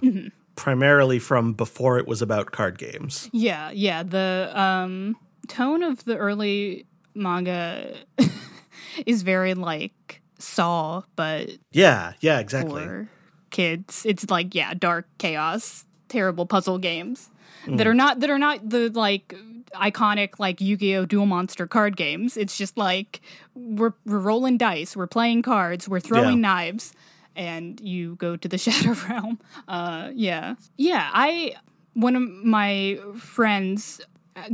primarily 0.55 1.19
from 1.19 1.55
before 1.55 1.99
it 1.99 2.07
was 2.07 2.21
about 2.23 2.53
card 2.53 2.79
games. 2.79 3.29
Yeah, 3.33 3.71
yeah. 3.73 4.03
The 4.03 4.53
um, 4.55 5.17
tone 5.49 5.83
of 5.83 6.05
the 6.05 6.17
early 6.17 6.87
manga 7.15 7.97
is 9.07 9.23
very 9.23 9.55
like 9.55 10.21
Saw, 10.39 11.03
but 11.17 11.51
Yeah, 11.73 12.13
yeah, 12.21 12.39
exactly. 12.39 12.85
for 12.85 13.09
kids. 13.51 14.05
It's 14.07 14.31
like 14.31 14.55
yeah, 14.55 14.75
dark 14.75 15.07
chaos, 15.19 15.85
terrible 16.09 16.47
puzzle 16.47 16.79
games 16.79 17.31
that 17.67 17.87
are 17.87 17.95
not 17.95 18.21
that 18.21 18.31
are 18.31 18.39
not 18.39 18.69
the 18.71 18.89
like 18.91 19.35
iconic 19.75 20.39
like 20.39 20.61
Yu-Gi-Oh 20.61 21.07
Duel 21.07 21.27
Monster 21.27 21.67
card 21.67 21.97
games. 21.97 22.37
It's 22.37 22.57
just 22.57 22.77
like 22.77 23.21
we're 23.55 23.93
we're 24.07 24.19
rolling 24.19 24.59
dice, 24.59 24.97
we're 24.97 25.07
playing 25.07 25.43
cards, 25.43 25.89
we're 25.89 26.01
throwing 26.01 26.39
Yeah. 26.43 26.49
knives, 26.49 26.93
and 27.37 27.81
you 27.81 28.17
go 28.17 28.37
to 28.37 28.49
the 28.49 28.59
Shadow 28.65 28.95
Realm. 29.09 29.39
Uh, 29.67 30.11
yeah, 30.15 30.55
yeah. 30.77 31.11
I 31.13 31.55
one 31.95 32.15
of 32.17 32.23
my 32.23 32.99
friends 33.17 34.01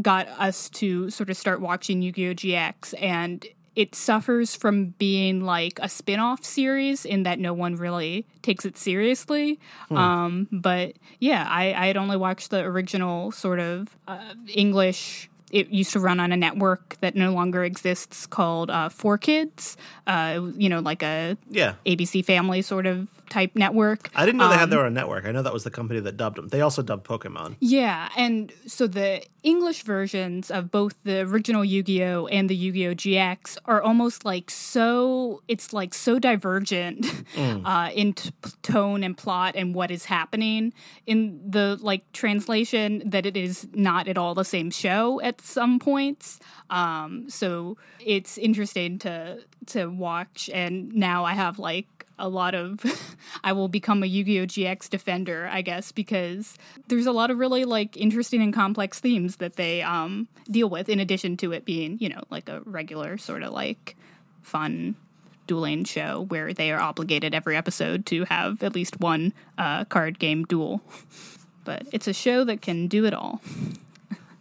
got 0.00 0.26
us 0.28 0.70
to 0.70 1.10
sort 1.10 1.28
of 1.28 1.36
start 1.36 1.60
watching 1.60 2.00
Yu-Gi-Oh 2.00 2.34
GX 2.34 2.94
and 3.02 3.44
it 3.76 3.94
suffers 3.94 4.54
from 4.54 4.94
being 4.98 5.40
like 5.40 5.78
a 5.82 5.88
spin-off 5.88 6.44
series 6.44 7.04
in 7.04 7.24
that 7.24 7.38
no 7.40 7.52
one 7.52 7.74
really 7.76 8.24
takes 8.42 8.64
it 8.64 8.76
seriously. 8.76 9.58
Um, 9.90 10.48
but 10.52 10.94
yeah, 11.18 11.46
I, 11.48 11.72
I 11.74 11.86
had 11.86 11.96
only 11.96 12.16
watched 12.16 12.50
the 12.50 12.60
original 12.60 13.32
sort 13.32 13.58
of 13.60 13.88
uh, 14.06 14.34
English. 14.52 15.28
It 15.50 15.68
used 15.68 15.92
to 15.92 16.00
run 16.00 16.18
on 16.20 16.32
a 16.32 16.36
network 16.36 16.96
that 17.00 17.14
no 17.14 17.32
longer 17.32 17.62
exists 17.64 18.26
called 18.26 18.70
uh, 18.70 18.88
4Kids. 18.88 19.76
Uh, 20.06 20.50
you 20.56 20.68
know, 20.68 20.80
like 20.80 21.02
a 21.02 21.36
Yeah. 21.48 21.74
ABC 21.86 22.24
Family 22.24 22.60
sort 22.62 22.86
of 22.86 23.08
type 23.34 23.52
network. 23.64 24.02
I 24.14 24.24
didn't 24.26 24.38
know 24.40 24.48
they 24.48 24.54
Um, 24.54 24.64
had 24.64 24.70
their 24.70 24.84
own 24.86 24.94
network. 25.00 25.22
I 25.28 25.32
know 25.34 25.42
that 25.42 25.52
was 25.58 25.64
the 25.64 25.74
company 25.80 26.00
that 26.06 26.16
dubbed 26.22 26.36
them. 26.38 26.46
They 26.54 26.60
also 26.66 26.82
dubbed 26.90 27.04
Pokemon. 27.12 27.56
Yeah, 27.60 28.08
and 28.16 28.52
so 28.66 28.86
the 28.86 29.10
English 29.42 29.80
versions 29.94 30.50
of 30.50 30.70
both 30.70 30.94
the 31.04 31.20
original 31.30 31.64
Yu-Gi-Oh 31.64 32.26
and 32.36 32.48
the 32.48 32.56
Yu-Gi-Oh 32.64 32.94
GX 32.94 33.58
are 33.72 33.80
almost 33.82 34.24
like 34.24 34.50
so 34.50 35.42
it's 35.48 35.72
like 35.72 35.92
so 35.94 36.18
divergent 36.18 37.00
uh, 37.72 37.90
in 37.94 38.12
t- 38.14 38.30
tone 38.62 39.02
and 39.06 39.16
plot 39.16 39.52
and 39.56 39.74
what 39.74 39.90
is 39.90 40.04
happening 40.06 40.72
in 41.06 41.40
the 41.56 41.66
like 41.80 42.02
translation 42.12 43.02
that 43.04 43.24
it 43.26 43.36
is 43.36 43.66
not 43.74 44.08
at 44.08 44.16
all 44.16 44.34
the 44.34 44.44
same 44.44 44.70
show 44.70 45.20
at 45.22 45.40
some 45.40 45.78
points. 45.78 46.38
Um, 46.70 47.28
so 47.28 47.76
it's 48.00 48.38
interesting 48.38 48.98
to 49.00 49.40
to 49.66 49.86
watch, 49.86 50.50
and 50.52 50.92
now 50.94 51.24
I 51.24 51.32
have 51.44 51.58
like 51.58 51.86
a 52.18 52.28
lot 52.28 52.54
of 52.54 52.80
I 53.44 53.52
will 53.52 53.68
become 53.68 54.02
a 54.02 54.06
Yu-Gi-Oh 54.06 54.46
GX 54.46 54.88
defender, 54.88 55.48
I 55.50 55.62
guess, 55.62 55.92
because 55.92 56.56
there's 56.88 57.06
a 57.06 57.12
lot 57.12 57.30
of 57.30 57.38
really 57.38 57.64
like 57.64 57.96
interesting 57.96 58.42
and 58.42 58.52
complex 58.52 59.00
themes 59.00 59.36
that 59.36 59.56
they 59.56 59.82
um 59.82 60.28
deal 60.50 60.68
with 60.68 60.88
in 60.88 61.00
addition 61.00 61.36
to 61.38 61.52
it 61.52 61.64
being, 61.64 61.98
you 62.00 62.08
know, 62.08 62.22
like 62.30 62.48
a 62.48 62.60
regular 62.64 63.18
sort 63.18 63.42
of 63.42 63.52
like 63.52 63.96
fun 64.42 64.94
dueling 65.46 65.84
show 65.84 66.24
where 66.28 66.52
they 66.52 66.70
are 66.70 66.80
obligated 66.80 67.34
every 67.34 67.56
episode 67.56 68.06
to 68.06 68.24
have 68.24 68.62
at 68.62 68.74
least 68.74 69.00
one 69.00 69.32
uh, 69.58 69.84
card 69.84 70.18
game 70.18 70.44
duel. 70.44 70.80
But 71.64 71.86
it's 71.92 72.06
a 72.06 72.12
show 72.12 72.44
that 72.44 72.60
can 72.60 72.88
do 72.88 73.06
it 73.06 73.14
all. 73.14 73.40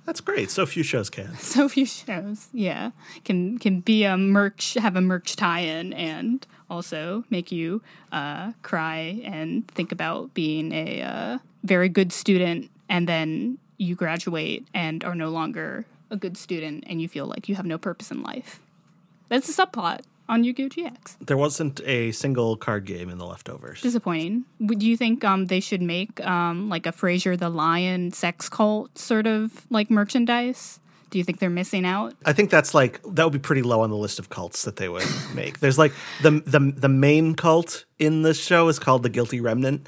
That's 0.06 0.20
great. 0.20 0.52
So 0.52 0.66
few 0.66 0.84
shows 0.84 1.10
can. 1.10 1.34
so 1.38 1.70
few 1.70 1.86
shows 1.86 2.50
yeah 2.52 2.92
can 3.24 3.58
can 3.58 3.80
be 3.80 4.04
a 4.04 4.18
merch 4.18 4.74
have 4.74 4.98
a 4.98 5.02
merch 5.02 5.38
tie-in 5.38 5.94
and 5.94 6.46
also 6.70 7.24
make 7.30 7.52
you 7.52 7.82
uh, 8.12 8.52
cry 8.62 9.22
and 9.24 9.68
think 9.70 9.92
about 9.92 10.34
being 10.34 10.72
a 10.72 11.02
uh, 11.02 11.38
very 11.64 11.90
good 11.90 12.12
student 12.12 12.70
and 12.90 13.08
then 13.08 13.58
you 13.78 13.96
graduate 13.96 14.68
and 14.74 15.04
are 15.04 15.16
no 15.16 15.30
longer 15.30 15.86
a 16.10 16.16
good 16.16 16.38
student 16.38 16.84
and 16.88 17.02
you 17.02 17.08
feel 17.08 17.26
like 17.26 17.50
you 17.50 17.56
have 17.56 17.66
no 17.66 17.78
purpose 17.78 18.12
in 18.12 18.22
life 18.22 18.60
that's 19.30 19.50
a 19.50 19.66
subplot 19.66 20.02
on 20.30 20.44
Yu-Gi-Oh! 20.44 20.70
GX. 20.70 21.18
There 21.26 21.38
wasn't 21.38 21.82
a 21.82 22.12
single 22.12 22.56
card 22.56 22.86
game 22.86 23.10
in 23.10 23.18
the 23.18 23.26
leftovers. 23.26 23.82
Disappointing. 23.82 24.46
Would 24.60 24.82
you 24.82 24.96
think 24.96 25.24
um, 25.24 25.48
they 25.48 25.60
should 25.60 25.82
make 25.82 26.26
um, 26.26 26.70
like 26.70 26.86
a 26.86 26.92
Frasier 26.92 27.38
the 27.38 27.50
Lion 27.50 28.12
sex 28.12 28.50
cult 28.50 28.98
sort 28.98 29.28
of 29.28 29.66
like 29.70 29.92
merchandise? 29.92 30.80
Do 31.14 31.20
you 31.20 31.24
think 31.24 31.38
they're 31.38 31.52
missing 31.52 31.86
out? 31.86 32.16
I 32.26 32.34
think 32.34 32.50
that's 32.50 32.74
like 32.74 33.00
that 33.04 33.24
would 33.24 33.34
be 33.34 33.38
pretty 33.38 33.62
low 33.62 33.82
on 33.82 33.92
the 33.92 33.96
list 33.96 34.18
of 34.18 34.30
cults 34.30 34.64
that 34.64 34.78
they 34.78 34.90
would 34.90 35.06
make. 35.36 35.60
There's 35.60 35.78
like 35.78 35.94
the 36.24 36.32
the 36.44 36.74
the 36.76 36.90
main 36.90 37.36
cult 37.36 37.86
in 38.00 38.24
this 38.24 38.44
show 38.44 38.68
is 38.68 38.80
called 38.80 39.04
the 39.04 39.10
Guilty 39.10 39.40
Remnant. 39.40 39.88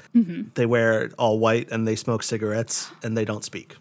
They 0.54 0.66
wear 0.66 1.10
all 1.18 1.40
white 1.40 1.68
and 1.72 1.84
they 1.84 1.96
smoke 1.96 2.22
cigarettes 2.22 2.92
and 3.02 3.16
they 3.16 3.24
don't 3.24 3.42
speak. 3.44 3.74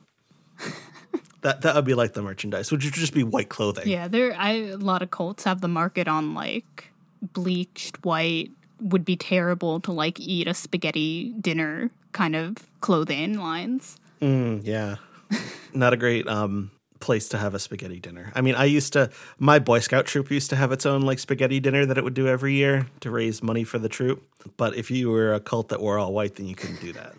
that 1.41 1.61
that 1.61 1.75
would 1.75 1.85
be 1.85 1.93
like 1.93 2.13
the 2.13 2.23
merchandise, 2.23 2.71
which 2.71 2.83
would 2.83 2.95
just 2.95 3.13
be 3.13 3.21
white 3.23 3.49
clothing. 3.49 3.87
Yeah, 3.87 4.07
there. 4.07 4.33
I 4.35 4.53
a 4.53 4.77
lot 4.77 5.03
of 5.03 5.11
cults 5.11 5.43
have 5.43 5.61
the 5.61 5.67
market 5.67 6.07
on 6.07 6.33
like 6.33 6.91
bleached 7.21 8.03
white 8.03 8.49
would 8.81 9.05
be 9.05 9.15
terrible 9.15 9.79
to 9.81 9.91
like 9.91 10.19
eat 10.19 10.47
a 10.47 10.55
spaghetti 10.55 11.31
dinner 11.39 11.91
kind 12.11 12.35
of 12.35 12.55
clothing 12.81 13.37
lines. 13.37 13.97
Yeah. 14.19 14.95
Not 15.75 15.93
a 15.93 15.97
great 15.97 16.27
um 16.27 16.71
place 17.05 17.29
to 17.29 17.37
have 17.37 17.53
a 17.53 17.59
spaghetti 17.59 17.99
dinner. 17.99 18.31
I 18.33 18.41
mean, 18.41 18.55
I 18.55 18.65
used 18.65 18.93
to 18.93 19.11
my 19.37 19.59
Boy 19.59 19.79
Scout 19.79 20.07
troop 20.07 20.31
used 20.31 20.49
to 20.49 20.55
have 20.55 20.71
its 20.71 20.85
own 20.85 21.03
like 21.03 21.19
spaghetti 21.19 21.59
dinner 21.59 21.85
that 21.85 21.97
it 21.97 22.03
would 22.03 22.15
do 22.15 22.27
every 22.27 22.55
year 22.55 22.87
to 23.01 23.11
raise 23.11 23.43
money 23.43 23.63
for 23.63 23.77
the 23.77 23.87
troop. 23.87 24.23
But 24.57 24.75
if 24.75 24.89
you 24.89 25.11
were 25.11 25.33
a 25.33 25.39
cult 25.39 25.69
that 25.69 25.79
wore 25.79 25.99
all 25.99 26.11
white, 26.13 26.35
then 26.35 26.47
you 26.47 26.55
couldn't 26.55 26.81
do 26.81 26.91
that. 26.93 27.13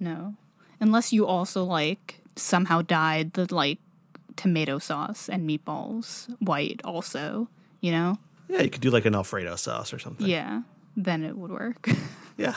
No, 0.00 0.34
unless 0.80 1.12
you 1.12 1.26
also 1.26 1.62
like 1.62 2.20
somehow 2.36 2.80
dyed 2.82 3.34
the 3.34 3.52
like 3.54 3.78
tomato 4.36 4.78
sauce 4.78 5.28
and 5.28 5.48
meatballs 5.48 6.28
white. 6.40 6.80
Also, 6.84 7.48
you 7.80 7.92
know. 7.92 8.18
Yeah, 8.48 8.62
you 8.62 8.70
could 8.70 8.80
do 8.80 8.90
like 8.90 9.04
an 9.04 9.14
Alfredo 9.14 9.56
sauce 9.56 9.92
or 9.92 9.98
something. 9.98 10.26
Yeah, 10.26 10.62
then 10.96 11.22
it 11.22 11.36
would 11.36 11.50
work. 11.52 11.88
Yeah. 12.38 12.54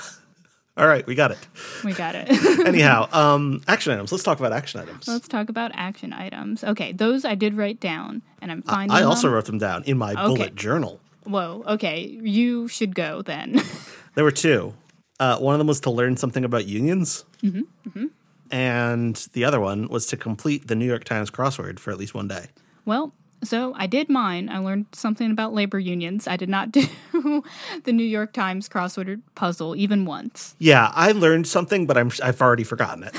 All 0.82 0.88
right, 0.88 1.06
we 1.06 1.13
got 1.13 1.30
it. 1.32 1.38
we 1.84 1.94
got 1.94 2.15
it. 2.15 2.28
Anyhow, 2.67 3.08
um 3.13 3.62
action 3.67 3.94
items. 3.94 4.12
Let's 4.12 4.24
talk 4.24 4.39
about 4.39 4.52
action 4.52 4.82
items. 4.82 5.08
Let's 5.08 5.28
talk 5.28 5.48
about 5.48 5.72
action 5.76 6.12
items. 6.12 6.63
Okay, 6.63 6.91
those 6.91 7.24
I 7.24 7.36
did 7.36 7.54
write 7.54 7.80
down, 7.80 8.24
and 8.41 8.52
I'm 8.52 8.63
finding. 8.63 8.98
I 8.98 9.04
also 9.04 9.28
them. 9.28 9.36
wrote 9.36 9.46
them 9.46 9.60
down 9.60 9.84
in 9.84 9.98
my 9.98 10.15
bullet 10.15 10.56
journal. 10.56 11.00
Whoa. 11.24 11.63
Okay, 11.67 12.20
you 12.24 12.67
should 12.67 12.96
go 12.96 13.22
then. 13.22 13.62
There 14.13 14.26
were 14.26 14.32
two. 14.32 14.74
Uh, 15.22 15.38
one 15.38 15.54
of 15.54 15.60
them 15.60 15.67
was 15.67 15.80
to 15.82 15.89
learn 15.89 16.17
something 16.17 16.44
about 16.44 16.65
unions. 16.65 17.24
Mm-hmm. 17.41 18.08
And 18.52 19.15
the 19.32 19.46
other 19.46 19.62
one 19.62 19.88
was 19.88 20.06
to 20.08 20.17
complete 20.17 20.67
the 20.67 20.76
New 20.76 20.86
York 20.86 21.06
Times 21.06 21.32
crossword 21.32 21.80
for 21.80 21.91
at 21.91 21.98
least 21.98 22.13
one 22.13 22.28
day. 22.28 22.48
well, 22.86 23.13
so 23.43 23.73
I 23.75 23.88
did 23.88 24.10
mine. 24.10 24.49
I 24.49 24.60
learned 24.60 24.88
something 24.93 25.32
about 25.32 25.54
labor 25.54 25.80
unions. 25.80 26.27
I 26.27 26.38
did 26.38 26.49
not 26.49 26.71
do 26.71 26.84
the 27.84 27.91
New 27.91 28.04
York 28.04 28.34
Times 28.34 28.69
crossword 28.69 29.21
puzzle 29.36 29.75
even 29.75 30.06
once. 30.06 30.56
Yeah, 30.60 30.91
I 30.93 31.12
learned 31.12 31.47
something, 31.47 31.86
but 31.86 31.97
I'm 31.97 32.12
I've 32.23 32.41
already 32.41 32.63
forgotten 32.63 33.04
it. 33.04 33.15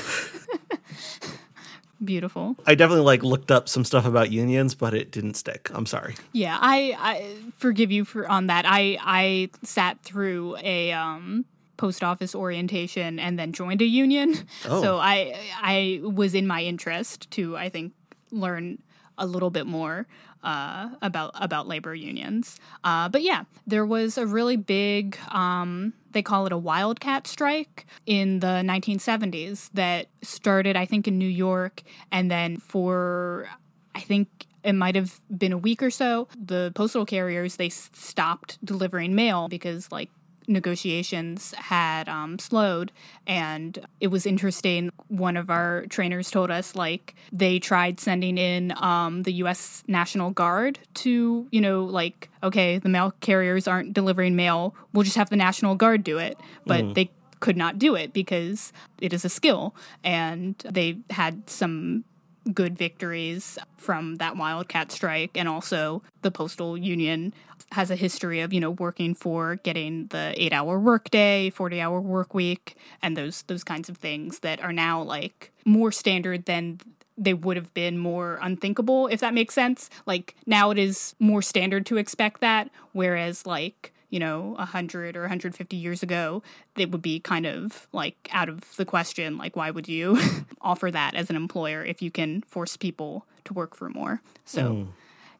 Beautiful. 2.03 2.55
I 2.65 2.75
definitely 2.75 3.05
like 3.05 3.23
looked 3.23 3.51
up 3.51 3.69
some 3.69 3.85
stuff 3.85 4.05
about 4.05 4.31
unions, 4.31 4.75
but 4.75 4.93
it 4.93 5.11
didn't 5.11 5.35
stick. 5.35 5.69
I'm 5.73 5.85
sorry. 5.85 6.15
Yeah, 6.31 6.57
I, 6.59 6.95
I 6.99 7.35
forgive 7.57 7.91
you 7.91 8.03
for 8.05 8.27
on 8.27 8.47
that. 8.47 8.65
I 8.67 8.97
I 9.01 9.49
sat 9.63 10.03
through 10.03 10.57
a 10.57 10.91
um 10.91 11.45
post 11.77 12.03
office 12.03 12.35
orientation 12.35 13.19
and 13.19 13.37
then 13.39 13.51
joined 13.51 13.81
a 13.81 13.85
union. 13.85 14.35
Oh. 14.65 14.81
So 14.81 14.97
I 14.97 15.35
I 15.61 16.01
was 16.03 16.33
in 16.33 16.47
my 16.47 16.61
interest 16.63 17.29
to 17.31 17.57
I 17.57 17.69
think 17.69 17.93
learn 18.31 18.79
a 19.17 19.25
little 19.25 19.49
bit 19.49 19.65
more 19.65 20.07
uh, 20.43 20.89
about 21.01 21.31
about 21.35 21.67
labor 21.67 21.95
unions. 21.95 22.59
Uh, 22.83 23.09
but 23.09 23.21
yeah, 23.21 23.43
there 23.65 23.85
was 23.85 24.17
a 24.17 24.25
really 24.25 24.57
big 24.57 25.17
um, 25.29 25.93
they 26.11 26.21
call 26.21 26.45
it 26.45 26.51
a 26.51 26.57
wildcat 26.57 27.27
strike 27.27 27.85
in 28.05 28.39
the 28.39 28.61
1970s 28.63 29.69
that 29.73 30.07
started 30.21 30.75
I 30.75 30.85
think 30.85 31.07
in 31.07 31.17
New 31.17 31.27
York 31.27 31.83
and 32.11 32.29
then 32.29 32.57
for 32.57 33.49
I 33.95 33.99
think 34.01 34.47
it 34.63 34.73
might 34.73 34.95
have 34.95 35.19
been 35.35 35.51
a 35.51 35.57
week 35.57 35.83
or 35.83 35.91
so 35.91 36.27
the 36.37 36.71
postal 36.75 37.05
carriers 37.05 37.57
they 37.57 37.69
stopped 37.69 38.63
delivering 38.63 39.15
mail 39.15 39.47
because 39.49 39.91
like 39.91 40.09
negotiations 40.47 41.53
had 41.57 42.09
um, 42.09 42.39
slowed 42.39 42.91
and 43.25 43.85
it 43.99 44.07
was 44.07 44.25
interesting. 44.25 44.91
One 45.07 45.37
of 45.37 45.49
our 45.49 45.85
trainers 45.87 46.29
told 46.31 46.51
us 46.51 46.75
like 46.75 47.15
they 47.31 47.59
tried 47.59 47.99
sending 47.99 48.37
in 48.37 48.73
um, 48.77 49.23
the 49.23 49.33
us 49.33 49.83
national 49.87 50.31
guard 50.31 50.79
to 50.95 51.47
you 51.51 51.61
know 51.61 51.83
like 51.83 52.29
okay 52.41 52.77
the 52.77 52.89
mail 52.89 53.13
carriers 53.19 53.67
aren't 53.67 53.93
delivering 53.93 54.35
mail. 54.35 54.75
We'll 54.93 55.03
just 55.03 55.17
have 55.17 55.29
the 55.29 55.35
national 55.35 55.75
guard 55.75 56.03
do 56.03 56.17
it. 56.17 56.37
But 56.65 56.95
they 56.95 57.11
could 57.43 57.57
not 57.57 57.77
do 57.77 57.93
it 57.93 58.13
because 58.13 58.71
it 59.01 59.11
is 59.11 59.25
a 59.25 59.29
skill 59.29 59.75
and 60.01 60.55
they 60.59 60.97
had 61.09 61.49
some 61.49 62.05
good 62.53 62.77
victories 62.77 63.57
from 63.77 64.15
that 64.15 64.35
wildcat 64.35 64.91
strike 64.91 65.31
and 65.35 65.47
also 65.47 66.01
the 66.21 66.31
postal 66.31 66.77
union 66.77 67.33
has 67.71 67.89
a 67.89 67.95
history 67.95 68.41
of 68.41 68.51
you 68.51 68.59
know 68.59 68.71
working 68.71 69.15
for 69.15 69.55
getting 69.57 70.07
the 70.07 70.33
8 70.37 70.53
hour 70.53 70.79
workday 70.79 71.49
40 71.49 71.81
hour 71.81 72.01
work 72.01 72.33
week 72.33 72.75
and 73.01 73.15
those 73.15 73.43
those 73.43 73.63
kinds 73.63 73.89
of 73.89 73.97
things 73.97 74.39
that 74.39 74.61
are 74.61 74.73
now 74.73 75.01
like 75.01 75.51
more 75.65 75.91
standard 75.91 76.45
than 76.45 76.79
they 77.17 77.33
would 77.33 77.57
have 77.57 77.73
been 77.73 77.97
more 77.97 78.39
unthinkable 78.41 79.07
if 79.07 79.19
that 79.19 79.33
makes 79.33 79.53
sense. 79.53 79.89
Like 80.05 80.35
now 80.45 80.71
it 80.71 80.77
is 80.77 81.15
more 81.19 81.41
standard 81.41 81.85
to 81.87 81.97
expect 81.97 82.41
that 82.41 82.69
whereas 82.91 83.45
like 83.45 83.93
you 84.13 84.19
know, 84.19 84.53
100 84.59 85.17
or 85.17 85.21
150 85.21 85.75
years 85.75 86.03
ago, 86.03 86.43
it 86.77 86.91
would 86.91 87.01
be 87.01 87.19
kind 87.19 87.47
of 87.47 87.87
like 87.93 88.29
out 88.31 88.47
of 88.47 88.75
the 88.75 88.85
question. 88.85 89.39
Like, 89.39 89.55
why 89.55 89.71
would 89.71 89.87
you 89.87 90.19
offer 90.61 90.91
that 90.91 91.15
as 91.15 91.31
an 91.31 91.35
employer 91.35 91.83
if 91.83 91.99
you 91.99 92.11
can 92.11 92.43
force 92.43 92.77
people 92.77 93.25
to 93.45 93.55
work 93.55 93.75
for 93.75 93.89
more? 93.89 94.21
So, 94.45 94.87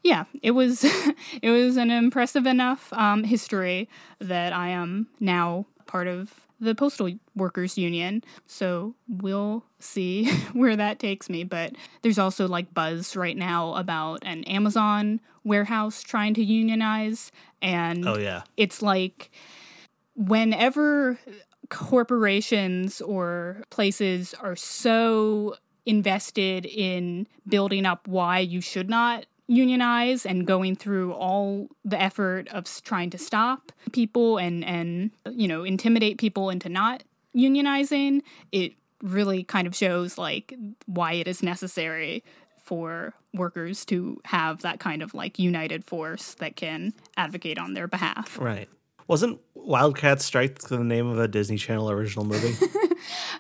yeah, 0.02 0.24
it 0.42 0.52
was 0.52 0.84
it 1.44 1.52
was 1.52 1.78
an 1.78 1.92
impressive 1.92 2.48
enough 2.48 2.92
um, 2.94 3.26
history 3.26 3.88
that 4.18 4.54
I 4.54 4.70
am 4.70 5.06
now 5.20 5.68
part 5.86 6.08
of 6.08 6.43
the 6.64 6.76
postal 6.76 7.10
workers 7.36 7.78
union. 7.78 8.24
So 8.48 8.96
we'll 9.08 9.66
see 9.80 10.32
where 10.54 10.76
that 10.76 11.00
takes 11.00 11.30
me. 11.30 11.44
But 11.44 11.74
there's 12.02 12.20
also 12.20 12.48
like 12.48 12.74
buzz 12.74 13.16
right 13.16 13.38
now 13.38 13.74
about 13.76 14.20
an 14.24 14.44
Amazon 14.46 15.20
warehouse 15.44 16.02
trying 16.04 16.34
to 16.36 16.44
unionize, 16.44 17.32
and 17.62 18.08
Oh 18.08 18.18
yeah. 18.18 18.44
it's 18.58 18.82
like 18.82 19.30
whenever 20.16 21.20
corporations 21.70 23.02
or 23.02 23.64
places 23.70 24.34
are 24.36 24.56
so 24.56 25.56
invested 25.86 26.66
in 26.66 27.28
building 27.48 27.86
up 27.86 28.08
why 28.08 28.40
you 28.40 28.62
should 28.62 28.90
not 28.90 29.26
unionize 29.48 30.26
and 30.26 30.48
going 30.48 30.76
through 30.76 31.14
all 31.14 31.68
the 31.84 32.02
effort 32.02 32.48
of 32.50 32.66
trying 32.84 33.10
to 33.10 33.18
stop 33.18 33.72
people 33.92 34.38
and 34.38 34.64
and 34.64 35.12
you 35.32 35.48
know 35.48 35.64
intimidate 35.64 36.18
people 36.18 36.50
into 36.50 36.70
not 36.70 37.04
unionizing 37.36 38.22
it 38.52 38.74
really 39.02 39.44
kind 39.44 39.68
of 39.68 39.76
shows 39.76 40.18
like 40.18 40.54
why 40.86 41.14
it 41.14 41.28
is 41.28 41.44
necessary 41.44 42.24
for 42.64 43.14
workers 43.34 43.84
to 43.84 44.22
have 44.26 44.62
that 44.62 44.80
kind 44.80 45.02
of 45.02 45.14
like 45.14 45.38
united 45.38 45.84
force 45.84 46.36
that 46.36 46.56
can 46.56 46.94
advocate 47.18 47.58
on 47.60 47.74
their 47.74 47.88
behalf 47.88 48.38
Right. 48.40 48.70
Wasn't 49.08 49.40
Wildcat 49.54 50.22
Strike 50.22 50.60
the 50.60 50.84
name 50.84 51.08
of 51.08 51.20
a 51.20 51.28
Disney 51.28 51.58
Channel 51.58 51.90
original 51.90 52.26
movie? 52.26 52.56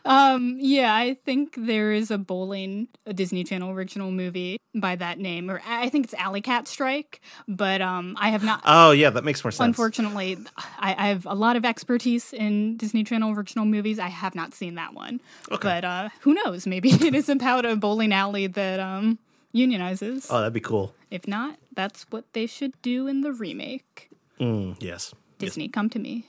Um, 0.05 0.57
yeah, 0.59 0.93
I 0.93 1.13
think 1.25 1.55
there 1.57 1.91
is 1.91 2.11
a 2.11 2.17
bowling, 2.17 2.89
a 3.05 3.13
Disney 3.13 3.43
Channel 3.43 3.71
original 3.71 4.11
movie 4.11 4.57
by 4.75 4.95
that 4.97 5.19
name, 5.19 5.49
or 5.49 5.61
I 5.65 5.89
think 5.89 6.05
it's 6.05 6.13
Alley 6.15 6.41
Cat 6.41 6.67
Strike. 6.67 7.21
But 7.47 7.81
um, 7.81 8.17
I 8.19 8.29
have 8.29 8.43
not. 8.43 8.61
oh 8.65 8.91
yeah, 8.91 9.09
that 9.11 9.23
makes 9.23 9.43
more 9.43 9.51
sense. 9.51 9.65
Unfortunately, 9.65 10.37
I, 10.57 10.95
I 10.97 11.07
have 11.07 11.25
a 11.25 11.35
lot 11.35 11.55
of 11.55 11.63
expertise 11.63 12.33
in 12.33 12.77
Disney 12.77 13.03
Channel 13.03 13.31
original 13.31 13.65
movies. 13.65 13.99
I 13.99 14.09
have 14.09 14.35
not 14.35 14.53
seen 14.53 14.75
that 14.75 14.93
one, 14.93 15.21
but 15.61 15.85
uh, 15.85 16.09
who 16.21 16.33
knows? 16.33 16.67
Maybe 16.67 16.89
it 16.91 17.15
is 17.15 17.29
about 17.29 17.65
a 17.65 17.75
bowling 17.75 18.11
alley 18.11 18.47
that 18.47 18.79
um 18.79 19.19
unionizes. 19.55 20.27
Oh, 20.29 20.39
that'd 20.39 20.53
be 20.53 20.59
cool. 20.59 20.93
If 21.11 21.27
not, 21.27 21.57
that's 21.73 22.05
what 22.09 22.25
they 22.33 22.47
should 22.47 22.73
do 22.81 23.07
in 23.07 23.21
the 23.21 23.31
remake. 23.31 24.09
Mm, 24.39 24.75
yes. 24.81 25.13
Disney, 25.37 25.67
come 25.67 25.89
to 25.91 25.99
me 25.99 26.25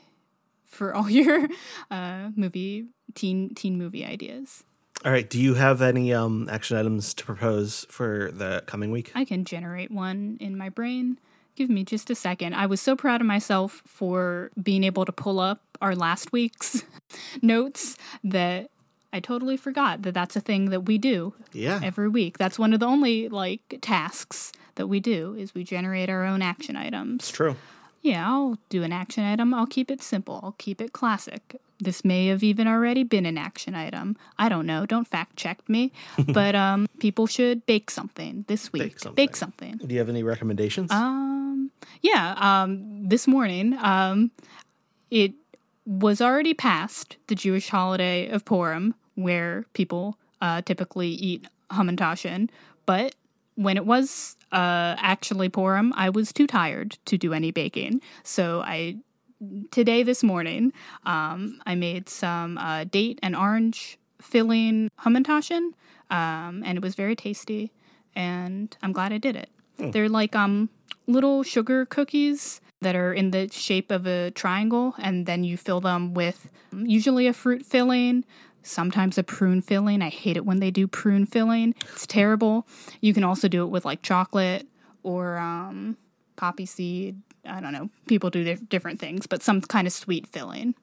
for 0.67 0.95
all 0.95 1.09
your 1.21 1.49
uh, 1.91 2.31
movie 2.37 2.87
teen 3.15 3.55
teen 3.55 3.77
movie 3.79 4.05
ideas. 4.05 4.65
All 5.05 5.13
right. 5.13 5.29
Do 5.29 5.39
you 5.41 5.55
have 5.55 5.83
any 5.83 6.15
um, 6.15 6.49
action 6.51 6.77
items 6.79 7.13
to 7.15 7.25
propose 7.25 7.85
for 7.91 8.31
the 8.33 8.63
coming 8.67 8.91
week? 8.91 9.13
I 9.15 9.25
can 9.25 9.45
generate 9.45 9.91
one 9.91 10.39
in 10.41 10.57
my 10.57 10.69
brain. 10.71 11.19
Give 11.57 11.69
me 11.71 11.85
just 11.85 12.11
a 12.11 12.15
second. 12.15 12.55
I 12.55 12.67
was 12.67 12.81
so 12.81 12.97
proud 12.97 13.21
of 13.21 13.27
myself 13.27 13.83
for 13.87 14.51
being 14.61 14.83
able 14.83 15.05
to 15.05 15.13
pull 15.13 15.39
up 15.41 15.61
our 15.83 15.95
last 15.95 16.33
week's 16.33 16.85
notes 17.43 17.97
that 18.25 18.71
I 19.13 19.21
totally 19.21 19.57
forgot 19.57 20.03
that 20.03 20.15
that's 20.15 20.35
a 20.37 20.41
thing 20.41 20.71
that 20.71 20.87
we 20.87 20.99
do 20.99 21.35
Yeah. 21.53 21.81
every 21.83 22.09
week. 22.09 22.39
That's 22.39 22.59
one 22.59 22.73
of 22.73 22.81
the 22.81 22.87
only 22.87 23.29
like 23.29 23.79
tasks 23.83 24.53
that 24.77 24.89
we 24.89 24.99
do 25.01 25.35
is 25.39 25.55
we 25.55 25.63
generate 25.65 26.09
our 26.11 26.25
own 26.25 26.43
action 26.43 26.77
items. 26.77 27.21
It's 27.21 27.31
true. 27.31 27.57
Yeah, 28.05 28.29
I'll 28.29 28.59
do 28.69 28.83
an 28.83 28.93
action 28.93 29.25
item. 29.25 29.55
I'll 29.55 29.67
keep 29.67 29.91
it 29.91 30.03
simple. 30.03 30.39
I'll 30.43 30.55
keep 30.59 30.83
it 30.83 30.93
classic. 30.93 31.57
This 31.81 32.05
may 32.05 32.27
have 32.27 32.43
even 32.43 32.69
already 32.69 33.03
been 33.03 33.25
an 33.25 33.39
action 33.39 33.75
item. 33.75 34.19
I 34.39 34.51
don't 34.51 34.67
know. 34.67 34.85
Don't 34.85 35.09
fact 35.09 35.37
check 35.37 35.67
me. 35.71 35.91
but 36.29 36.55
um, 36.55 36.87
people 36.99 37.27
should 37.27 37.65
bake 37.65 37.91
something 37.91 38.45
this 38.47 38.71
week. 38.75 38.83
Bake 38.83 38.99
something. 38.99 39.15
Bake 39.15 39.37
something. 39.37 39.77
Do 39.79 39.95
you 39.95 39.99
have 40.01 40.11
any 40.11 40.23
recommendations? 40.23 40.91
Um, 40.93 41.71
yeah. 42.03 42.35
Um, 42.37 43.09
this 43.09 43.27
morning, 43.27 43.75
um, 43.81 44.33
it 45.11 45.33
was 45.87 46.21
already 46.21 46.53
past 46.53 47.17
the 47.29 47.35
Jewish 47.35 47.71
holiday 47.71 48.29
of 48.29 48.45
Purim, 48.45 48.95
where 49.15 49.65
people 49.73 50.19
uh, 50.43 50.61
typically 50.61 51.09
eat 51.09 51.47
hamantashen. 51.71 52.51
But 52.85 53.15
when 53.57 53.77
it 53.77 53.87
was 53.87 54.37
uh, 54.53 54.97
actually 54.99 55.49
Purim, 55.49 55.93
I 55.97 56.11
was 56.11 56.33
too 56.33 56.47
tired 56.47 56.99
to 57.07 57.19
do 57.19 57.33
any 57.33 57.51
baking. 57.51 58.01
So 58.23 58.63
I 58.63 58.99
today 59.71 60.03
this 60.03 60.23
morning, 60.23 60.73
um, 61.05 61.61
I 61.67 61.75
made 61.75 62.09
some 62.09 62.57
uh, 62.59 62.85
date 62.85 63.19
and 63.23 63.37
orange 63.37 63.99
filling 64.21 64.91
hamantashen, 65.01 65.73
um, 66.11 66.63
and 66.65 66.79
it 66.79 66.83
was 66.83 66.95
very 66.95 67.17
tasty. 67.17 67.73
And 68.17 68.77
I'm 68.83 68.93
glad 68.93 69.13
I 69.13 69.19
did 69.19 69.37
it. 69.37 69.51
They're 69.79 70.09
like 70.09 70.37
um 70.37 70.71
little 71.07 71.43
sugar 71.43 71.85
cookies 71.85 72.61
that 72.81 72.95
are 72.95 73.13
in 73.13 73.31
the 73.31 73.49
shape 73.51 73.91
of 73.91 74.07
a 74.07 74.31
triangle, 74.31 74.95
and 74.99 75.27
then 75.27 75.45
you 75.45 75.57
fill 75.57 75.81
them 75.81 76.15
with 76.15 76.49
usually 76.73 77.27
a 77.27 77.33
fruit 77.33 77.65
filling. 77.67 78.25
Sometimes 78.65 79.19
a 79.19 79.23
prune 79.23 79.61
filling. 79.61 80.03
I 80.03 80.09
hate 80.09 80.37
it 80.37 80.45
when 80.45 80.59
they 80.59 80.71
do 80.71 80.87
prune 80.89 81.27
filling. 81.27 81.75
It's 81.93 82.07
terrible. 82.07 82.67
You 83.01 83.13
can 83.15 83.23
also 83.23 83.47
do 83.47 83.63
it 83.63 83.69
with 83.69 83.85
like 83.85 84.03
chocolate 84.03 84.67
or 85.03 85.37
um, 85.37 85.97
poppy 86.37 86.67
seed. 86.67 87.21
I 87.47 87.61
don't 87.61 87.73
know. 87.73 87.91
People 88.09 88.31
do 88.31 88.43
di- 88.43 88.55
different 88.69 88.99
things, 88.99 89.27
but 89.27 89.43
some 89.43 89.61
kind 89.61 89.87
of 89.87 89.93
sweet 89.93 90.27
filling. 90.27 90.75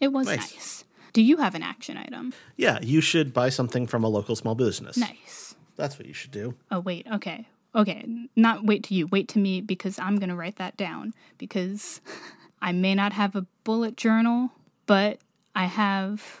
It 0.00 0.12
was 0.12 0.26
Nice. 0.28 0.38
nice. 0.54 0.84
Do 1.12 1.22
you 1.22 1.38
have 1.38 1.54
an 1.56 1.62
action 1.62 1.96
item? 1.96 2.32
yeah, 2.56 2.78
you 2.82 3.00
should 3.00 3.34
buy 3.34 3.48
something 3.48 3.86
from 3.86 4.04
a 4.04 4.08
local 4.08 4.36
small 4.36 4.54
business. 4.54 4.96
Nice. 4.96 5.56
That's 5.76 5.98
what 5.98 6.06
you 6.06 6.14
should 6.14 6.30
do. 6.30 6.54
Oh, 6.70 6.78
wait. 6.80 7.06
Okay. 7.12 7.48
Okay. 7.74 8.06
Not 8.36 8.64
wait 8.64 8.84
to 8.84 8.94
you. 8.94 9.08
Wait 9.08 9.26
to 9.28 9.38
me 9.38 9.60
because 9.60 9.98
I'm 9.98 10.16
going 10.16 10.28
to 10.28 10.36
write 10.36 10.56
that 10.56 10.76
down 10.76 11.12
because 11.36 12.00
I 12.62 12.70
may 12.72 12.94
not 12.94 13.12
have 13.12 13.34
a 13.34 13.44
bullet 13.64 13.96
journal, 13.96 14.50
but 14.86 15.18
I 15.54 15.64
have 15.64 16.40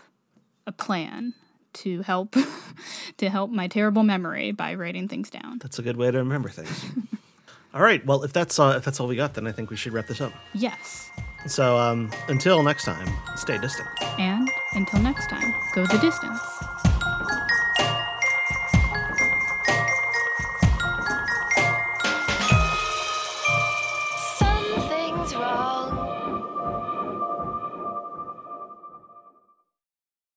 a 0.66 0.72
plan 0.72 1.34
to 1.72 2.02
help 2.02 2.36
to 3.16 3.28
help 3.28 3.50
my 3.50 3.68
terrible 3.68 4.02
memory 4.02 4.52
by 4.52 4.74
writing 4.74 5.08
things 5.08 5.30
down. 5.30 5.58
That's 5.58 5.78
a 5.78 5.82
good 5.82 5.96
way 5.96 6.10
to 6.10 6.18
remember 6.18 6.48
things. 6.48 6.84
all 7.74 7.82
right. 7.82 8.04
Well, 8.04 8.22
if 8.24 8.32
that's 8.32 8.58
uh, 8.58 8.74
if 8.76 8.84
that's 8.84 9.00
all 9.00 9.06
we 9.06 9.16
got, 9.16 9.34
then 9.34 9.46
I 9.46 9.52
think 9.52 9.70
we 9.70 9.76
should 9.76 9.92
wrap 9.92 10.06
this 10.06 10.20
up. 10.20 10.32
Yes. 10.54 11.10
So 11.46 11.78
um, 11.78 12.10
until 12.28 12.62
next 12.62 12.84
time, 12.84 13.08
stay 13.36 13.58
distant. 13.58 13.88
And 14.18 14.48
until 14.72 15.00
next 15.00 15.28
time, 15.28 15.54
go 15.74 15.86
the 15.86 15.98
distance. 15.98 16.89